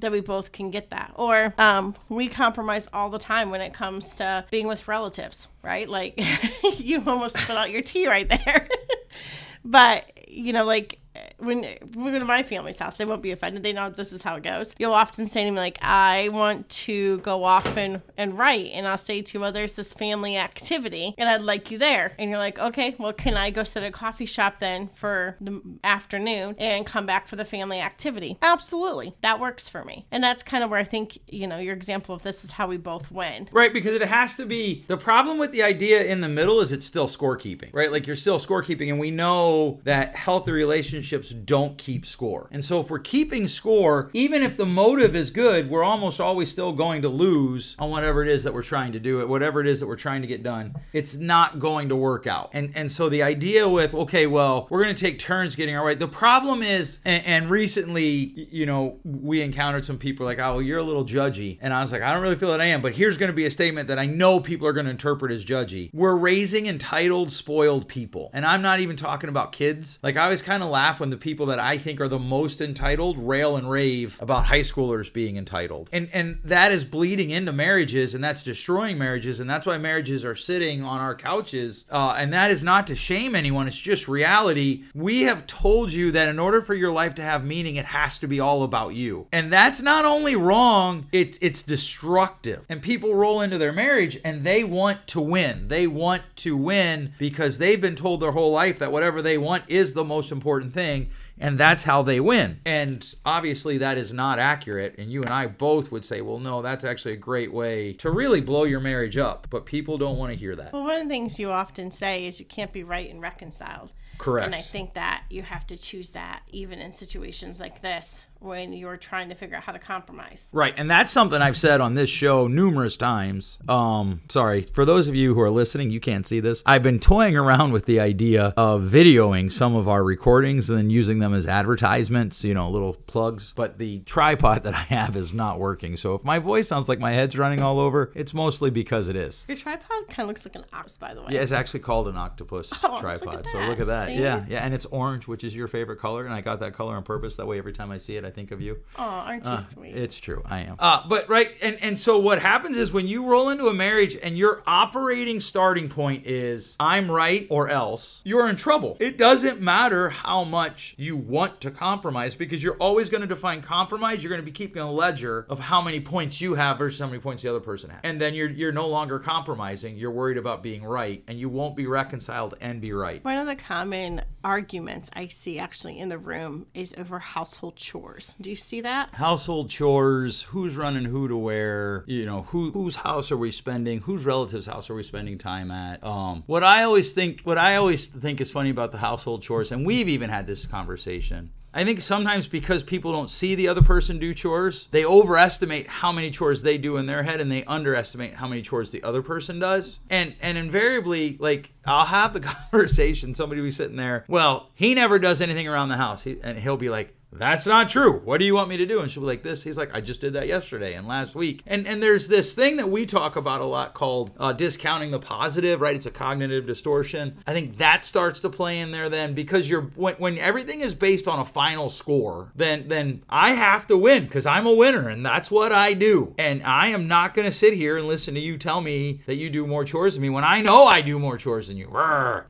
That 0.00 0.12
we 0.12 0.20
both 0.20 0.52
can 0.52 0.70
get 0.70 0.90
that. 0.90 1.12
Or 1.14 1.54
um, 1.58 1.94
we 2.08 2.28
compromise 2.28 2.88
all 2.92 3.10
the 3.10 3.18
time 3.18 3.50
when 3.50 3.60
it 3.60 3.72
comes 3.72 4.16
to 4.16 4.44
being 4.50 4.66
with 4.66 4.88
relatives, 4.88 5.48
right? 5.62 5.88
Like 5.88 6.20
you 6.78 7.02
almost 7.06 7.38
spit 7.38 7.56
out 7.56 7.70
your 7.70 7.82
tea 7.82 8.08
right 8.08 8.28
there. 8.28 8.68
but, 9.64 10.10
you 10.28 10.52
know, 10.52 10.64
like 10.64 10.98
when 11.40 11.62
we 11.94 12.10
go 12.10 12.18
to 12.18 12.24
my 12.24 12.42
family's 12.42 12.78
house, 12.78 12.96
they 12.96 13.04
won't 13.04 13.22
be 13.22 13.30
offended. 13.32 13.62
They 13.62 13.72
know 13.72 13.90
this 13.90 14.12
is 14.12 14.22
how 14.22 14.36
it 14.36 14.42
goes. 14.42 14.74
You'll 14.78 14.94
often 14.94 15.26
say 15.26 15.44
to 15.44 15.50
me, 15.50 15.56
like, 15.56 15.78
I 15.82 16.28
want 16.32 16.68
to 16.68 17.18
go 17.18 17.44
off 17.44 17.76
and, 17.76 18.02
and 18.16 18.36
write. 18.38 18.70
And 18.72 18.86
I'll 18.86 18.98
say 18.98 19.22
to 19.22 19.34
you, 19.34 19.40
well, 19.40 19.52
there's 19.52 19.74
this 19.74 19.92
family 19.92 20.36
activity 20.36 21.14
and 21.18 21.28
I'd 21.28 21.42
like 21.42 21.70
you 21.70 21.78
there. 21.78 22.12
And 22.18 22.30
you're 22.30 22.38
like, 22.38 22.58
okay, 22.58 22.94
well, 22.98 23.12
can 23.12 23.36
I 23.36 23.50
go 23.50 23.64
sit 23.64 23.82
at 23.82 23.88
a 23.88 23.92
coffee 23.92 24.26
shop 24.26 24.60
then 24.60 24.90
for 24.94 25.36
the 25.40 25.60
afternoon 25.84 26.56
and 26.58 26.86
come 26.86 27.06
back 27.06 27.26
for 27.26 27.36
the 27.36 27.44
family 27.44 27.80
activity? 27.80 28.38
Absolutely. 28.42 29.14
That 29.22 29.40
works 29.40 29.68
for 29.68 29.84
me. 29.84 30.06
And 30.10 30.22
that's 30.22 30.42
kind 30.42 30.62
of 30.62 30.70
where 30.70 30.80
I 30.80 30.84
think, 30.84 31.18
you 31.28 31.46
know, 31.46 31.58
your 31.58 31.74
example 31.74 32.14
of 32.14 32.22
this 32.22 32.44
is 32.44 32.52
how 32.52 32.66
we 32.66 32.76
both 32.76 33.10
win. 33.10 33.48
Right, 33.52 33.72
because 33.72 33.94
it 33.94 34.02
has 34.02 34.36
to 34.36 34.46
be 34.46 34.84
the 34.88 34.96
problem 34.96 35.38
with 35.38 35.52
the 35.52 35.62
idea 35.62 36.02
in 36.04 36.20
the 36.20 36.28
middle 36.28 36.60
is 36.60 36.72
it's 36.72 36.86
still 36.86 37.08
scorekeeping, 37.08 37.70
right? 37.72 37.90
Like 37.90 38.06
you're 38.06 38.16
still 38.16 38.38
scorekeeping, 38.38 38.88
and 38.88 38.98
we 38.98 39.10
know 39.10 39.80
that 39.84 40.14
healthy 40.14 40.52
relationships 40.52 41.29
don't 41.32 41.78
keep 41.78 42.06
score. 42.06 42.48
And 42.50 42.64
so 42.64 42.80
if 42.80 42.90
we're 42.90 42.98
keeping 42.98 43.48
score, 43.48 44.10
even 44.12 44.42
if 44.42 44.56
the 44.56 44.66
motive 44.66 45.14
is 45.16 45.30
good, 45.30 45.70
we're 45.70 45.84
almost 45.84 46.20
always 46.20 46.50
still 46.50 46.72
going 46.72 47.02
to 47.02 47.08
lose 47.08 47.76
on 47.78 47.90
whatever 47.90 48.22
it 48.22 48.28
is 48.28 48.44
that 48.44 48.54
we're 48.54 48.62
trying 48.62 48.92
to 48.92 49.00
do 49.00 49.20
it, 49.20 49.28
whatever 49.28 49.60
it 49.60 49.66
is 49.66 49.80
that 49.80 49.86
we're 49.86 49.96
trying 49.96 50.22
to 50.22 50.28
get 50.28 50.42
done. 50.42 50.74
It's 50.92 51.14
not 51.14 51.58
going 51.58 51.88
to 51.88 51.96
work 51.96 52.26
out. 52.26 52.50
And 52.52 52.72
and 52.74 52.90
so 52.90 53.08
the 53.08 53.22
idea 53.22 53.68
with 53.68 53.94
okay, 53.94 54.26
well, 54.26 54.66
we're 54.70 54.82
going 54.82 54.94
to 54.94 55.00
take 55.00 55.18
turns 55.18 55.54
getting 55.54 55.76
our 55.76 55.84
way. 55.84 55.94
The 55.94 56.08
problem 56.08 56.62
is, 56.62 56.98
and, 57.04 57.24
and 57.24 57.50
recently, 57.50 58.48
you 58.50 58.66
know, 58.66 58.98
we 59.04 59.40
encountered 59.42 59.84
some 59.84 59.98
people 59.98 60.26
like, 60.26 60.38
oh, 60.38 60.54
well, 60.54 60.62
you're 60.62 60.78
a 60.78 60.82
little 60.82 61.04
judgy, 61.04 61.58
and 61.60 61.72
I 61.72 61.80
was 61.80 61.92
like, 61.92 62.02
I 62.02 62.12
don't 62.12 62.22
really 62.22 62.36
feel 62.36 62.50
that 62.50 62.60
I 62.60 62.66
am, 62.66 62.82
but 62.82 62.94
here's 62.94 63.18
going 63.18 63.30
to 63.30 63.36
be 63.36 63.46
a 63.46 63.50
statement 63.50 63.88
that 63.88 63.98
I 63.98 64.06
know 64.06 64.40
people 64.40 64.66
are 64.66 64.72
going 64.72 64.86
to 64.86 64.90
interpret 64.90 65.32
as 65.32 65.44
judgy. 65.44 65.90
We're 65.92 66.16
raising 66.16 66.66
entitled, 66.66 67.32
spoiled 67.32 67.88
people, 67.88 68.30
and 68.32 68.44
I'm 68.44 68.62
not 68.62 68.80
even 68.80 68.96
talking 68.96 69.28
about 69.28 69.52
kids. 69.52 69.98
Like 70.02 70.16
I 70.16 70.24
always 70.24 70.42
kind 70.42 70.62
of 70.62 70.70
laugh 70.70 71.00
when 71.00 71.10
the 71.10 71.16
people 71.20 71.46
that 71.46 71.58
I 71.58 71.78
think 71.78 72.00
are 72.00 72.08
the 72.08 72.18
most 72.18 72.60
entitled 72.60 73.18
rail 73.18 73.56
and 73.56 73.70
rave 73.70 74.18
about 74.20 74.46
high 74.46 74.60
schoolers 74.60 75.12
being 75.12 75.36
entitled. 75.36 75.90
And 75.92 76.08
and 76.12 76.38
that 76.44 76.72
is 76.72 76.84
bleeding 76.84 77.30
into 77.30 77.52
marriages 77.52 78.14
and 78.14 78.22
that's 78.22 78.42
destroying 78.42 78.98
marriages 78.98 79.40
and 79.40 79.48
that's 79.48 79.66
why 79.66 79.78
marriages 79.78 80.24
are 80.24 80.34
sitting 80.34 80.82
on 80.82 81.00
our 81.00 81.14
couches. 81.14 81.84
Uh, 81.90 82.14
and 82.16 82.32
that 82.32 82.50
is 82.50 82.64
not 82.64 82.86
to 82.88 82.94
shame 82.94 83.34
anyone, 83.34 83.68
it's 83.68 83.78
just 83.78 84.08
reality. 84.08 84.84
We 84.94 85.22
have 85.22 85.46
told 85.46 85.92
you 85.92 86.10
that 86.12 86.28
in 86.28 86.38
order 86.38 86.62
for 86.62 86.74
your 86.74 86.92
life 86.92 87.14
to 87.16 87.22
have 87.22 87.44
meaning, 87.44 87.76
it 87.76 87.86
has 87.86 88.18
to 88.20 88.26
be 88.26 88.40
all 88.40 88.62
about 88.62 88.94
you. 88.94 89.26
And 89.32 89.52
that's 89.52 89.80
not 89.80 90.04
only 90.04 90.36
wrong, 90.36 91.06
it, 91.12 91.38
it's 91.40 91.62
destructive. 91.62 92.64
And 92.68 92.82
people 92.82 93.14
roll 93.14 93.40
into 93.40 93.58
their 93.58 93.72
marriage 93.72 94.18
and 94.24 94.42
they 94.42 94.64
want 94.64 95.06
to 95.08 95.20
win. 95.20 95.68
They 95.68 95.86
want 95.86 96.22
to 96.36 96.56
win 96.56 97.12
because 97.18 97.58
they've 97.58 97.80
been 97.80 97.96
told 97.96 98.20
their 98.20 98.32
whole 98.32 98.52
life 98.52 98.78
that 98.78 98.92
whatever 98.92 99.22
they 99.22 99.38
want 99.38 99.64
is 99.68 99.92
the 99.92 100.04
most 100.04 100.32
important 100.32 100.72
thing 100.72 101.09
and 101.40 101.58
that's 101.58 101.84
how 101.84 102.02
they 102.02 102.20
win. 102.20 102.60
And 102.64 103.14
obviously, 103.24 103.78
that 103.78 103.98
is 103.98 104.12
not 104.12 104.38
accurate. 104.38 104.96
And 104.98 105.10
you 105.10 105.22
and 105.22 105.30
I 105.30 105.46
both 105.46 105.90
would 105.90 106.04
say, 106.04 106.20
well, 106.20 106.38
no, 106.38 106.62
that's 106.62 106.84
actually 106.84 107.14
a 107.14 107.18
great 107.18 107.52
way 107.52 107.94
to 107.94 108.10
really 108.10 108.40
blow 108.40 108.64
your 108.64 108.80
marriage 108.80 109.16
up. 109.16 109.46
But 109.50 109.66
people 109.66 109.98
don't 109.98 110.18
want 110.18 110.32
to 110.32 110.38
hear 110.38 110.54
that. 110.56 110.72
Well, 110.72 110.84
one 110.84 110.96
of 110.96 111.02
the 111.04 111.08
things 111.08 111.38
you 111.38 111.50
often 111.50 111.90
say 111.90 112.26
is 112.26 112.38
you 112.38 112.46
can't 112.46 112.72
be 112.72 112.84
right 112.84 113.10
and 113.10 113.20
reconciled. 113.22 113.92
Correct. 114.18 114.44
And 114.44 114.54
I 114.54 114.60
think 114.60 114.94
that 114.94 115.24
you 115.30 115.42
have 115.42 115.66
to 115.68 115.78
choose 115.78 116.10
that 116.10 116.42
even 116.48 116.78
in 116.78 116.92
situations 116.92 117.58
like 117.58 117.80
this 117.80 118.26
when 118.40 118.72
you're 118.72 118.96
trying 118.96 119.28
to 119.28 119.34
figure 119.34 119.56
out 119.56 119.62
how 119.62 119.72
to 119.72 119.78
compromise. 119.78 120.48
Right, 120.52 120.74
and 120.76 120.90
that's 120.90 121.12
something 121.12 121.40
I've 121.40 121.56
said 121.56 121.80
on 121.80 121.94
this 121.94 122.10
show 122.10 122.46
numerous 122.46 122.96
times. 122.96 123.58
Um, 123.68 124.22
sorry, 124.28 124.62
for 124.62 124.84
those 124.84 125.06
of 125.08 125.14
you 125.14 125.34
who 125.34 125.40
are 125.40 125.50
listening, 125.50 125.90
you 125.90 126.00
can't 126.00 126.26
see 126.26 126.40
this. 126.40 126.62
I've 126.66 126.82
been 126.82 126.98
toying 127.00 127.36
around 127.36 127.72
with 127.72 127.84
the 127.86 128.00
idea 128.00 128.52
of 128.56 128.82
videoing 128.82 129.52
some 129.52 129.76
of 129.76 129.88
our 129.88 130.02
recordings 130.02 130.70
and 130.70 130.78
then 130.78 130.90
using 130.90 131.18
them 131.18 131.34
as 131.34 131.46
advertisements, 131.46 132.42
you 132.42 132.54
know, 132.54 132.70
little 132.70 132.94
plugs. 132.94 133.52
But 133.54 133.78
the 133.78 134.00
tripod 134.00 134.64
that 134.64 134.74
I 134.74 134.82
have 134.82 135.16
is 135.16 135.32
not 135.32 135.58
working. 135.58 135.96
So 135.96 136.14
if 136.14 136.24
my 136.24 136.38
voice 136.38 136.66
sounds 136.68 136.88
like 136.88 136.98
my 136.98 137.12
head's 137.12 137.36
running 137.38 137.62
all 137.62 137.78
over, 137.78 138.10
it's 138.14 138.34
mostly 138.34 138.70
because 138.70 139.08
it 139.08 139.16
is. 139.16 139.44
Your 139.48 139.56
tripod 139.56 140.08
kind 140.08 140.20
of 140.20 140.28
looks 140.28 140.44
like 140.44 140.56
an 140.56 140.64
octopus, 140.72 140.96
by 140.96 141.14
the 141.14 141.20
way. 141.20 141.28
Yeah, 141.32 141.40
it's 141.42 141.52
actually 141.52 141.80
called 141.80 142.08
an 142.08 142.16
octopus 142.16 142.72
Oh, 142.82 143.00
tripod. 143.00 143.34
at 143.34 143.48
So 143.48 143.58
look 143.60 143.80
at 143.80 143.86
that. 143.86 144.08
See? 144.08 144.14
Yeah, 144.14 144.44
yeah, 144.48 144.64
and 144.64 144.72
it's 144.74 144.86
orange, 144.86 145.28
which 145.28 145.44
is 145.44 145.54
your 145.54 145.68
favorite 145.68 145.98
color, 145.98 146.24
and 146.24 146.32
I 146.34 146.40
got 146.40 146.60
that 146.60 146.72
color 146.72 146.96
on 146.96 147.02
purpose. 147.02 147.36
That 147.36 147.46
way, 147.46 147.58
every 147.58 147.72
time 147.72 147.90
I 147.90 147.98
see 147.98 148.16
it, 148.16 148.24
I 148.24 148.29
think 148.30 148.50
of 148.50 148.60
you. 148.60 148.78
Oh, 148.98 149.02
aren't 149.02 149.44
you 149.44 149.52
Uh, 149.52 149.56
sweet? 149.56 149.96
It's 149.96 150.18
true, 150.18 150.42
I 150.46 150.60
am. 150.60 150.76
Uh, 150.78 151.02
but 151.08 151.28
right, 151.28 151.50
and 151.62 151.76
and 151.80 151.98
so 151.98 152.18
what 152.18 152.40
happens 152.40 152.76
is 152.76 152.92
when 152.92 153.06
you 153.08 153.28
roll 153.28 153.48
into 153.48 153.66
a 153.68 153.74
marriage 153.74 154.16
and 154.22 154.36
your 154.38 154.62
operating 154.66 155.40
starting 155.40 155.88
point 155.88 156.26
is 156.26 156.76
I'm 156.80 157.10
right 157.10 157.46
or 157.50 157.68
else, 157.68 158.20
you're 158.24 158.48
in 158.48 158.56
trouble. 158.56 158.96
It 159.00 159.18
doesn't 159.18 159.60
matter 159.60 160.10
how 160.10 160.44
much 160.44 160.94
you 160.96 161.16
want 161.16 161.60
to 161.62 161.70
compromise 161.70 162.34
because 162.34 162.62
you're 162.62 162.76
always 162.76 163.10
going 163.10 163.20
to 163.22 163.26
define 163.26 163.62
compromise. 163.62 164.22
You're 164.22 164.30
going 164.30 164.40
to 164.42 164.44
be 164.44 164.52
keeping 164.52 164.82
a 164.82 164.90
ledger 164.90 165.46
of 165.48 165.58
how 165.58 165.80
many 165.82 166.00
points 166.00 166.40
you 166.40 166.54
have 166.54 166.78
versus 166.78 167.00
how 167.00 167.06
many 167.06 167.18
points 167.20 167.42
the 167.42 167.48
other 167.50 167.60
person 167.60 167.90
has, 167.90 168.00
and 168.02 168.20
then 168.20 168.34
you're 168.34 168.50
you're 168.50 168.72
no 168.72 168.88
longer 168.88 169.18
compromising. 169.18 169.96
You're 169.96 170.10
worried 170.10 170.38
about 170.38 170.62
being 170.62 170.82
right, 170.84 171.22
and 171.28 171.38
you 171.38 171.48
won't 171.48 171.76
be 171.76 171.86
reconciled 171.86 172.54
and 172.60 172.80
be 172.80 172.92
right. 172.92 173.24
One 173.24 173.36
of 173.36 173.46
the 173.46 173.56
common 173.56 174.22
arguments 174.42 175.10
I 175.12 175.26
see 175.26 175.58
actually 175.58 175.98
in 175.98 176.08
the 176.08 176.18
room 176.18 176.66
is 176.74 176.94
over 176.96 177.18
household 177.18 177.76
chores. 177.76 178.19
Do 178.40 178.50
you 178.50 178.56
see 178.56 178.80
that? 178.82 179.14
household 179.14 179.70
chores 179.70 180.42
who's 180.42 180.76
running 180.76 181.04
who 181.04 181.28
to 181.28 181.36
where 181.36 182.04
you 182.06 182.24
know 182.24 182.42
who 182.42 182.70
whose 182.72 182.96
house 182.96 183.30
are 183.30 183.36
we 183.36 183.50
spending 183.50 184.00
whose 184.00 184.24
relatives 184.24 184.66
house 184.66 184.88
are 184.90 184.94
we 184.94 185.02
spending 185.02 185.38
time 185.38 185.70
at 185.70 186.02
um 186.04 186.42
what 186.46 186.64
i 186.64 186.82
always 186.82 187.12
think 187.12 187.40
what 187.42 187.58
i 187.58 187.76
always 187.76 188.08
think 188.08 188.40
is 188.40 188.50
funny 188.50 188.70
about 188.70 188.92
the 188.92 188.98
household 188.98 189.42
chores 189.42 189.72
and 189.72 189.84
we've 189.84 190.08
even 190.08 190.30
had 190.30 190.46
this 190.46 190.66
conversation 190.66 191.50
I 191.72 191.84
think 191.84 192.00
sometimes 192.00 192.48
because 192.48 192.82
people 192.82 193.12
don't 193.12 193.30
see 193.30 193.54
the 193.54 193.68
other 193.68 193.82
person 193.82 194.18
do 194.18 194.34
chores, 194.34 194.88
they 194.90 195.04
overestimate 195.04 195.86
how 195.86 196.10
many 196.10 196.32
chores 196.32 196.62
they 196.62 196.78
do 196.78 196.96
in 196.96 197.06
their 197.06 197.22
head 197.22 197.40
and 197.40 197.50
they 197.50 197.62
underestimate 197.64 198.34
how 198.34 198.48
many 198.48 198.62
chores 198.62 198.90
the 198.90 199.04
other 199.04 199.22
person 199.22 199.60
does. 199.60 200.00
And 200.10 200.34
and 200.40 200.58
invariably, 200.58 201.36
like 201.38 201.70
I'll 201.84 202.06
have 202.06 202.32
the 202.32 202.40
conversation, 202.72 203.36
somebody 203.36 203.60
will 203.60 203.68
be 203.68 203.72
sitting 203.72 203.96
there, 203.96 204.24
well, 204.26 204.70
he 204.74 204.94
never 204.94 205.20
does 205.20 205.40
anything 205.40 205.68
around 205.68 205.90
the 205.90 205.96
house. 205.96 206.24
He, 206.24 206.38
and 206.42 206.58
he'll 206.58 206.76
be 206.76 206.90
like, 206.90 207.14
that's 207.32 207.66
not 207.66 207.88
true. 207.88 208.18
What 208.20 208.38
do 208.38 208.44
you 208.44 208.54
want 208.54 208.68
me 208.68 208.76
to 208.78 208.86
do? 208.86 209.00
And 209.00 209.10
she'll 209.10 209.22
be 209.22 209.28
like 209.28 209.42
this. 209.42 209.62
He's 209.62 209.78
like, 209.78 209.94
I 209.94 210.00
just 210.00 210.20
did 210.20 210.32
that 210.32 210.48
yesterday 210.48 210.94
and 210.94 211.06
last 211.06 211.34
week. 211.34 211.62
And 211.66 211.86
and 211.86 212.02
there's 212.02 212.28
this 212.28 212.54
thing 212.54 212.76
that 212.76 212.90
we 212.90 213.06
talk 213.06 213.36
about 213.36 213.60
a 213.60 213.66
lot 213.66 213.94
called 213.94 214.32
uh, 214.38 214.52
discounting 214.52 215.12
the 215.12 215.20
positive, 215.20 215.80
right? 215.80 215.94
It's 215.94 216.06
a 216.06 216.10
cognitive 216.10 216.66
distortion. 216.66 217.38
I 217.46 217.52
think 217.52 217.78
that 217.78 218.04
starts 218.04 218.40
to 218.40 218.50
play 218.50 218.80
in 218.80 218.90
there 218.90 219.08
then 219.08 219.34
because 219.34 219.70
you're 219.70 219.82
when, 219.94 220.14
when 220.16 220.38
everything 220.38 220.80
is 220.80 220.94
based 220.94 221.28
on 221.28 221.38
a 221.38 221.44
final 221.44 221.88
score, 221.88 222.50
then 222.56 222.88
then 222.88 223.22
I 223.28 223.52
have 223.52 223.86
to 223.88 223.96
win 223.96 224.24
because 224.24 224.46
I'm 224.46 224.66
a 224.66 224.74
winner 224.74 225.08
and 225.08 225.24
that's 225.24 225.50
what 225.50 225.72
I 225.72 225.94
do. 225.94 226.34
And 226.36 226.62
I 226.64 226.88
am 226.88 227.06
not 227.06 227.34
going 227.34 227.46
to 227.46 227.52
sit 227.52 227.74
here 227.74 227.96
and 227.96 228.08
listen 228.08 228.34
to 228.34 228.40
you 228.40 228.58
tell 228.58 228.80
me 228.80 229.22
that 229.26 229.36
you 229.36 229.50
do 229.50 229.66
more 229.66 229.84
chores 229.84 230.14
than 230.14 230.22
me 230.22 230.30
when 230.30 230.44
I 230.44 230.60
know 230.62 230.86
I 230.86 231.00
do 231.00 231.18
more 231.18 231.38
chores 231.38 231.68
than 231.68 231.76
you. 231.76 231.88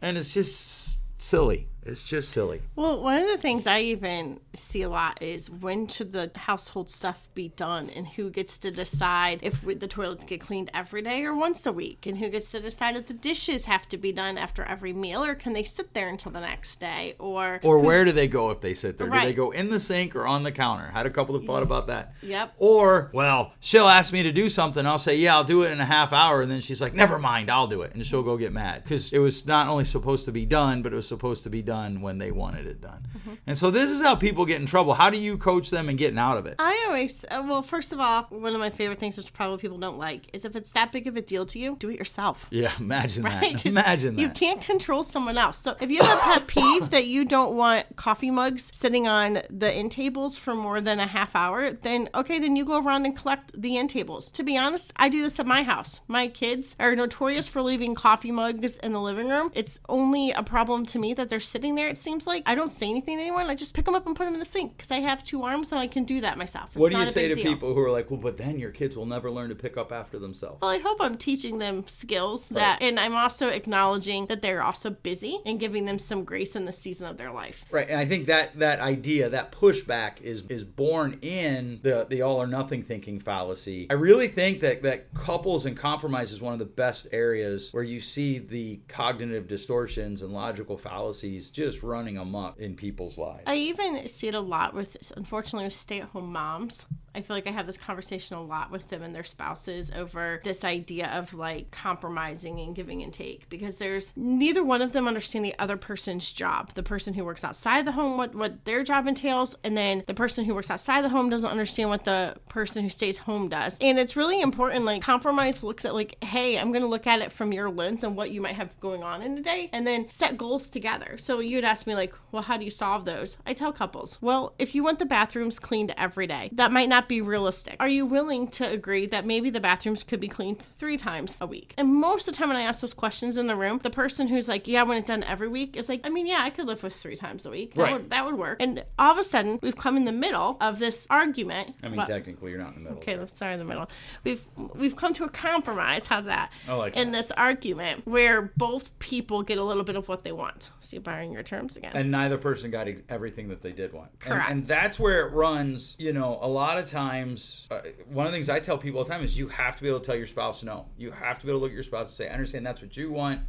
And 0.01 0.17
it's 0.17 0.33
just 0.33 0.99
silly. 1.21 1.69
It's 1.91 2.03
just 2.03 2.31
silly. 2.31 2.63
Well, 2.77 3.03
one 3.03 3.21
of 3.21 3.29
the 3.29 3.37
things 3.37 3.67
I 3.67 3.81
even 3.81 4.39
see 4.55 4.83
a 4.83 4.89
lot 4.89 5.21
is 5.21 5.51
when 5.51 5.89
should 5.89 6.13
the 6.13 6.31
household 6.37 6.89
stuff 6.89 7.29
be 7.35 7.49
done 7.49 7.91
and 7.91 8.07
who 8.07 8.31
gets 8.31 8.59
to 8.59 8.71
decide 8.71 9.41
if 9.43 9.63
the 9.63 9.89
toilets 9.89 10.25
get 10.25 10.41
cleaned 10.41 10.71
every 10.73 11.03
day 11.03 11.25
or 11.25 11.35
once 11.35 11.67
a 11.67 11.73
week 11.73 12.07
and 12.07 12.19
who 12.19 12.29
gets 12.29 12.53
to 12.53 12.61
decide 12.61 12.97
if 12.97 13.07
the 13.07 13.15
dishes 13.15 13.65
have 13.65 13.89
to 13.89 13.97
be 13.97 14.13
done 14.13 14.39
after 14.39 14.63
every 14.63 14.93
meal 14.93 15.25
or 15.25 15.35
can 15.35 15.53
they 15.53 15.65
sit 15.65 15.93
there 15.93 16.09
until 16.09 16.31
the 16.31 16.41
next 16.41 16.79
day 16.79 17.17
or 17.19 17.59
Or 17.65 17.81
where 17.81 18.05
do 18.05 18.13
they 18.13 18.29
go 18.29 18.51
if 18.51 18.61
they 18.61 18.75
sit 18.75 18.97
there? 18.97 19.09
Do 19.09 19.21
they 19.21 19.33
go 19.33 19.51
in 19.51 19.71
the 19.71 19.81
sink 19.81 20.15
or 20.15 20.27
on 20.27 20.45
the 20.45 20.53
counter? 20.53 20.93
Had 20.93 21.07
a 21.07 21.11
couple 21.11 21.35
of 21.35 21.45
thought 21.45 21.65
about 21.65 21.89
that. 21.89 22.15
Yep. 22.23 22.55
Or, 22.59 23.11
well, 23.13 23.55
she'll 23.59 23.89
ask 23.89 24.13
me 24.13 24.23
to 24.23 24.31
do 24.31 24.49
something. 24.49 24.87
I'll 24.87 24.99
say, 24.99 25.17
yeah, 25.17 25.35
I'll 25.35 25.43
do 25.43 25.65
it 25.65 25.73
in 25.73 25.81
a 25.81 25.87
half 25.87 26.13
hour. 26.13 26.41
And 26.41 26.51
then 26.51 26.61
she's 26.61 26.81
like, 26.81 26.95
never 26.95 27.19
mind, 27.19 27.51
I'll 27.51 27.67
do 27.67 27.83
it. 27.83 27.95
And 27.95 28.07
she'll 28.07 28.23
go 28.23 28.37
get 28.37 28.53
mad 28.53 28.85
because 28.85 29.13
it 29.13 29.19
was 29.19 29.45
not 29.45 29.67
only 29.67 29.85
supposed 29.85 30.25
to 30.27 30.33
be 30.33 30.47
done, 30.47 30.83
but 30.83 30.93
it 30.93 30.97
was 30.97 31.09
supposed 31.09 31.43
to 31.43 31.51
be 31.51 31.63
done 31.63 31.80
when 32.01 32.19
they 32.19 32.31
wanted 32.31 32.67
it 32.67 32.81
done. 32.81 33.07
Mm-hmm. 33.17 33.35
And 33.47 33.59
so 33.59 33.71
this 33.71 33.91
is 33.91 34.01
how 34.01 34.15
people 34.15 34.45
get 34.45 34.61
in 34.61 34.67
trouble. 34.67 34.95
How 34.95 35.11
do 35.11 35.19
you 35.19 35.37
coach 35.39 35.71
them 35.71 35.89
and 35.89 35.99
getting 35.99 36.19
out 36.19 36.37
of 36.39 36.47
it? 36.47 36.57
I 36.59 36.85
always, 36.87 37.25
uh, 37.31 37.43
well, 37.47 37.63
first 37.63 37.93
of 37.93 38.01
all, 38.01 38.25
one 38.31 38.55
of 38.55 38.61
my 38.61 38.71
favorite 38.71 38.99
things, 38.99 39.17
which 39.17 39.33
probably 39.33 39.59
people 39.59 39.79
don't 39.79 39.99
like, 39.99 40.29
is 40.35 40.45
if 40.45 40.55
it's 40.57 40.73
that 40.73 40.93
big 40.93 41.07
of 41.07 41.17
a 41.17 41.23
deal 41.23 41.47
to 41.47 41.59
you, 41.59 41.77
do 41.79 41.89
it 41.91 41.99
yourself. 41.99 42.47
Yeah, 42.51 42.73
imagine 42.79 43.25
Right? 43.25 43.55
that. 43.55 43.67
Imagine 43.67 44.17
that. 44.17 44.23
You 44.23 44.31
can't 44.31 44.61
control 44.61 45.03
someone 45.03 45.37
else. 45.39 45.59
So 45.59 45.77
if 45.81 45.91
you 45.91 46.03
have 46.03 46.19
a 46.19 46.23
pet 46.23 46.47
peeve 46.47 46.91
that 46.91 47.07
you 47.07 47.25
don't 47.25 47.55
want 47.55 47.87
coffee 47.97 48.31
mugs 48.31 48.71
sitting 48.75 49.07
on 49.07 49.43
the 49.51 49.71
end 49.71 49.93
tables 49.93 50.37
for 50.37 50.55
more 50.55 50.81
than 50.81 51.01
a 51.01 51.07
half 51.07 51.35
hour, 51.35 51.73
then 51.73 52.09
okay, 52.15 52.39
then 52.39 52.57
you 52.57 52.65
go 52.65 52.81
around 52.83 53.07
and 53.07 53.17
collect 53.17 53.61
the 53.61 53.77
end 53.79 53.91
tables. 53.91 54.29
To 54.31 54.43
be 54.43 54.57
honest, 54.57 54.93
I 54.97 55.09
do 55.09 55.23
this 55.23 55.39
at 55.39 55.47
my 55.47 55.63
house. 55.63 56.01
My 56.09 56.27
kids 56.29 56.77
are 56.79 56.95
notorious 56.95 57.47
for 57.49 57.63
leaving 57.63 57.95
coffee 57.95 58.33
mugs 58.33 58.77
in 58.79 58.93
the 58.93 59.01
living 59.01 59.29
room. 59.29 59.51
It's 59.55 59.81
only 59.89 60.31
a 60.33 60.43
problem 60.43 60.87
to 60.87 60.99
me 60.99 61.15
that 61.15 61.29
they're 61.29 61.41
sitting 61.41 61.60
there. 61.61 61.89
It 61.89 61.99
seems 61.99 62.27
like 62.27 62.43
I 62.47 62.55
don't 62.55 62.69
say 62.69 62.89
anything 62.89 63.19
to 63.19 63.23
anyone. 63.23 63.49
I 63.49 63.55
just 63.55 63.75
pick 63.75 63.85
them 63.85 63.95
up 63.95 64.07
and 64.07 64.17
put 64.17 64.25
them 64.25 64.35
in 64.35 64.41
the 64.41 64.47
sink 64.47 64.77
because 64.77 64.91
I 64.91 65.01
have 65.01 65.23
two 65.23 65.43
arms 65.43 65.73
and 65.73 65.81
I 65.81 65.87
can 65.87 66.05
do 66.05 66.21
that 66.23 66.39
myself. 66.39 66.71
It's 66.73 66.77
what 66.77 66.93
do 66.93 66.99
you 66.99 67.07
say 67.07 67.29
to 67.29 67.35
deal. 67.35 67.45
people 67.45 67.75
who 67.75 67.81
are 67.81 67.91
like, 67.91 68.11
well, 68.11 68.21
but 68.21 68.37
then 68.37 68.59
your 68.59 68.71
kids 68.71 68.97
will 68.97 69.07
never 69.07 69.31
learn 69.31 69.51
to 69.51 69.55
pick 69.55 69.77
up 69.77 69.93
after 69.93 70.19
themselves? 70.19 70.61
Well, 70.61 70.71
I 70.71 70.79
hope 70.79 70.99
I'm 71.01 71.17
teaching 71.17 71.59
them 71.59 71.87
skills 71.87 72.49
that, 72.51 72.81
and 72.81 72.99
I'm 72.99 73.15
also 73.15 73.49
acknowledging 73.49 74.27
that 74.27 74.43
they're 74.43 74.63
also 74.63 74.91
busy 74.91 75.39
and 75.45 75.61
giving 75.61 75.85
them 75.85 75.99
some 75.99 76.25
grace 76.25 76.57
in 76.57 76.65
the 76.65 76.73
season 76.73 77.07
of 77.09 77.17
their 77.17 77.31
life. 77.31 77.65
Right, 77.71 77.89
and 77.89 77.99
I 77.99 78.07
think 78.07 78.27
that 78.27 78.59
that 78.59 78.81
idea, 78.81 79.29
that 79.29 79.53
pushback, 79.53 80.21
is 80.21 80.45
is 80.49 80.65
born 80.65 81.19
in 81.23 81.81
the 81.83 82.07
the 82.09 82.23
all 82.23 82.41
or 82.41 82.47
nothing 82.47 82.83
thinking 82.83 83.21
fallacy. 83.21 83.87
I 83.91 83.95
really 83.95 84.29
think 84.29 84.61
that 84.61 84.83
that 84.83 85.13
couples 85.15 85.67
and 85.67 85.77
compromise 85.77 86.33
is 86.33 86.41
one 86.41 86.53
of 86.53 86.59
the 86.59 86.65
best 86.65 87.07
areas 87.13 87.73
where 87.73 87.85
you 87.85 88.01
see 88.01 88.39
the 88.39 88.81
cognitive 88.89 89.49
distortions 89.49 90.23
and 90.23 90.33
logical 90.33 90.77
fallacies 90.77 91.50
just 91.51 91.83
running 91.83 92.17
amok 92.19 92.59
in 92.59 92.75
people's 92.75 93.19
lives. 93.19 93.45
I 93.47 93.57
even 93.57 94.09
see 94.09 94.29
it 94.29 94.35
a 94.35 94.41
lot 94.41 94.75
with, 94.75 95.13
unfortunately, 95.17 95.65
with 95.65 95.75
stay 95.75 96.01
at 96.01 96.09
home 96.09 96.33
moms. 96.33 96.87
I 97.15 97.21
feel 97.23 97.37
like 97.37 97.47
I 97.47 97.51
have 97.51 97.67
this 97.67 97.77
conversation 97.77 98.37
a 98.37 98.43
lot 98.43 98.71
with 98.71 98.89
them 98.89 99.03
and 99.03 99.15
their 99.15 99.25
spouses 99.25 99.91
over 99.97 100.41
this 100.45 100.65
idea 100.65 101.11
of 101.13 101.35
like 101.35 101.71
compromising 101.71 102.61
and 102.61 102.75
giving 102.75 103.03
and 103.03 103.13
take 103.13 103.49
because 103.49 103.79
there's 103.79 104.13
neither 104.17 104.63
one 104.63 104.83
of 104.83 104.93
them 104.93 105.09
understand 105.09 105.45
the 105.45 105.55
other 105.59 105.77
person's 105.77 106.33
job. 106.33 106.73
The 106.75 106.83
person 106.83 107.15
who 107.15 107.25
works 107.25 107.45
outside 107.45 107.87
the 107.87 107.93
home, 107.93 108.17
what, 108.17 108.35
what 108.35 108.65
their 108.65 108.83
job 108.83 109.07
entails, 109.07 109.57
and 109.65 109.77
then 109.77 110.05
the 110.07 110.15
person 110.15 110.45
who 110.45 110.55
works 110.55 110.71
outside 110.71 111.03
the 111.03 111.09
home 111.09 111.31
doesn't 111.31 111.51
understand 111.51 111.91
what 111.91 112.05
the 112.05 112.37
person 112.49 112.83
who 112.83 112.91
stays 112.91 113.19
home 113.19 113.49
does. 113.49 113.77
And 113.81 113.99
it's 113.99 114.17
really 114.17 114.41
important. 114.41 114.85
Like, 114.85 115.03
compromise 115.03 115.63
looks 115.63 115.85
at, 115.85 115.95
like, 115.95 116.23
hey, 116.23 116.59
I'm 116.59 116.73
going 116.73 116.83
to 116.83 116.89
look 116.89 117.07
at 117.07 117.21
it 117.21 117.33
from 117.33 117.53
your 117.53 117.71
lens 117.71 118.05
and 118.05 118.17
what 118.17 118.31
you 118.31 118.41
might 118.41 118.55
have 118.55 118.79
going 118.81 119.03
on 119.03 119.23
in 119.23 119.37
a 119.37 119.43
day, 119.43 119.71
and 119.73 119.87
then 119.87 120.11
set 120.11 120.37
goals 120.37 120.71
together. 120.71 121.17
So 121.19 121.41
you'd 121.41 121.65
ask 121.65 121.87
me, 121.87 121.95
like, 121.95 122.15
well, 122.33 122.43
how 122.43 122.57
do 122.57 122.65
you 122.65 122.71
solve 122.71 123.05
those? 123.05 123.37
I 123.47 123.53
tell 123.53 123.73
couples, 123.73 124.19
well, 124.21 124.55
if 124.59 124.75
you 124.75 124.83
want 124.83 124.99
the 124.99 125.07
bathrooms 125.07 125.59
cleaned 125.59 125.95
every 125.97 126.27
day, 126.27 126.51
that 126.53 126.73
might 126.73 126.89
not 126.89 127.00
be 127.09 127.21
realistic? 127.21 127.77
Are 127.81 127.89
you 127.89 128.07
willing 128.07 128.49
to 128.49 128.69
agree 128.69 129.07
that 129.07 129.27
maybe 129.27 129.51
the 129.51 129.61
bathrooms 129.61 130.03
could 130.03 130.21
be 130.21 130.29
cleaned 130.29 130.61
three 130.61 130.97
times 130.97 131.37
a 131.41 131.47
week? 131.47 131.75
And 131.79 131.95
most 131.95 132.29
of 132.29 132.35
the 132.35 132.39
time 132.39 132.49
when 132.49 132.57
I 132.57 132.63
ask 132.63 132.81
those 132.81 132.95
questions 132.95 133.37
in 133.37 133.47
the 133.47 133.57
room, 133.57 133.81
the 133.83 133.91
person 133.91 134.29
who's 134.29 134.49
like, 134.49 134.67
yeah, 134.69 134.81
I 134.81 134.83
want 134.85 134.99
it 135.01 135.07
done 135.07 135.23
every 135.25 135.49
week 135.49 135.77
is 135.77 135.89
like, 135.89 136.01
I 136.05 136.09
mean, 136.11 136.27
yeah, 136.27 136.39
I 136.41 136.51
could 136.51 136.67
live 136.67 136.83
with 136.83 136.95
three 136.95 137.17
times 137.17 137.47
a 137.47 137.51
week. 137.51 137.75
That, 137.75 137.83
Right. 137.83 137.93
would, 137.95 138.11
that 138.11 138.25
would 138.25 138.37
work. 138.37 138.59
And 138.61 138.85
all 138.99 139.13
of 139.13 139.19
a 139.19 139.25
sudden, 139.25 139.59
we've 139.63 139.77
come 139.77 139.97
in 139.97 140.05
the 140.05 140.13
middle 140.13 140.57
of 140.61 140.79
this 140.79 141.07
argument. 141.11 141.75
I 141.83 141.89
mean, 141.89 141.97
Well, 141.99 142.07
technically, 142.07 142.51
you're 142.51 142.61
not 142.61 142.69
in 142.71 142.75
the 142.77 142.81
middle. 142.91 142.99
Okay, 142.99 143.17
let's 143.19 143.35
start 143.35 143.53
in 143.53 143.59
the 143.59 143.65
middle. 143.65 143.89
We've 144.25 144.47
we've 144.75 144.97
come 144.97 145.13
to 145.15 145.25
a 145.25 145.29
compromise. 145.29 146.07
How's 146.07 146.25
that? 146.27 146.53
I 146.69 146.75
like 146.75 146.97
in 146.97 147.11
that. 147.13 147.19
this 147.19 147.31
argument 147.33 148.07
where 148.07 148.53
both 148.57 148.97
people 148.99 149.43
get 149.43 149.59
a 149.59 149.65
little 149.65 149.85
bit 149.85 149.97
of 149.97 150.09
what 150.09 150.25
they 150.25 150.33
want. 150.33 150.71
See, 150.81 150.99
borrowing 150.99 151.33
your 151.33 151.43
terms 151.43 151.77
again. 151.77 151.93
and 151.95 152.11
neither 152.11 152.39
person 152.39 152.71
got 152.71 152.89
everything 153.09 153.49
that 153.49 153.63
they 153.63 153.73
did 153.73 153.93
want. 153.93 154.11
And- 154.13 154.21
Correct. 154.21 154.51
And, 154.51 154.67
that's 154.71 155.01
where 155.01 155.27
it 155.27 155.33
runs. 155.33 155.97
You 155.99 156.13
know, 156.13 156.39
a 156.41 156.47
lot 156.49 156.79
of 156.79 156.85
times, 156.91 157.67
uh, 157.71 157.81
one 158.09 158.27
of 158.27 158.33
the 158.33 158.37
things 158.37 158.49
I 158.49 158.61
tell 158.61 158.77
people 158.77 158.99
all 158.99 159.05
the 159.05 159.11
time 159.11 159.23
is 159.23 159.39
you 159.39 159.49
have 159.49 159.77
to 159.77 159.83
be 159.83 159.89
able 159.89 160.01
to 160.01 160.07
tell 160.07 160.17
your 160.17 160.27
spouse 160.27 160.63
no. 160.63 160.87
You 160.99 161.11
have 161.13 161.39
to 161.39 161.47
be 161.47 161.51
able 161.53 161.61
to 161.61 161.63
look 161.63 161.73
at 161.73 161.75
your 161.75 161.83
spouse 161.83 162.09
and 162.09 162.15
say, 162.15 162.29
I 162.29 162.33
understand 162.33 162.67
that's 162.67 162.83
what 162.83 162.97
you 162.97 163.11
want. 163.11 163.41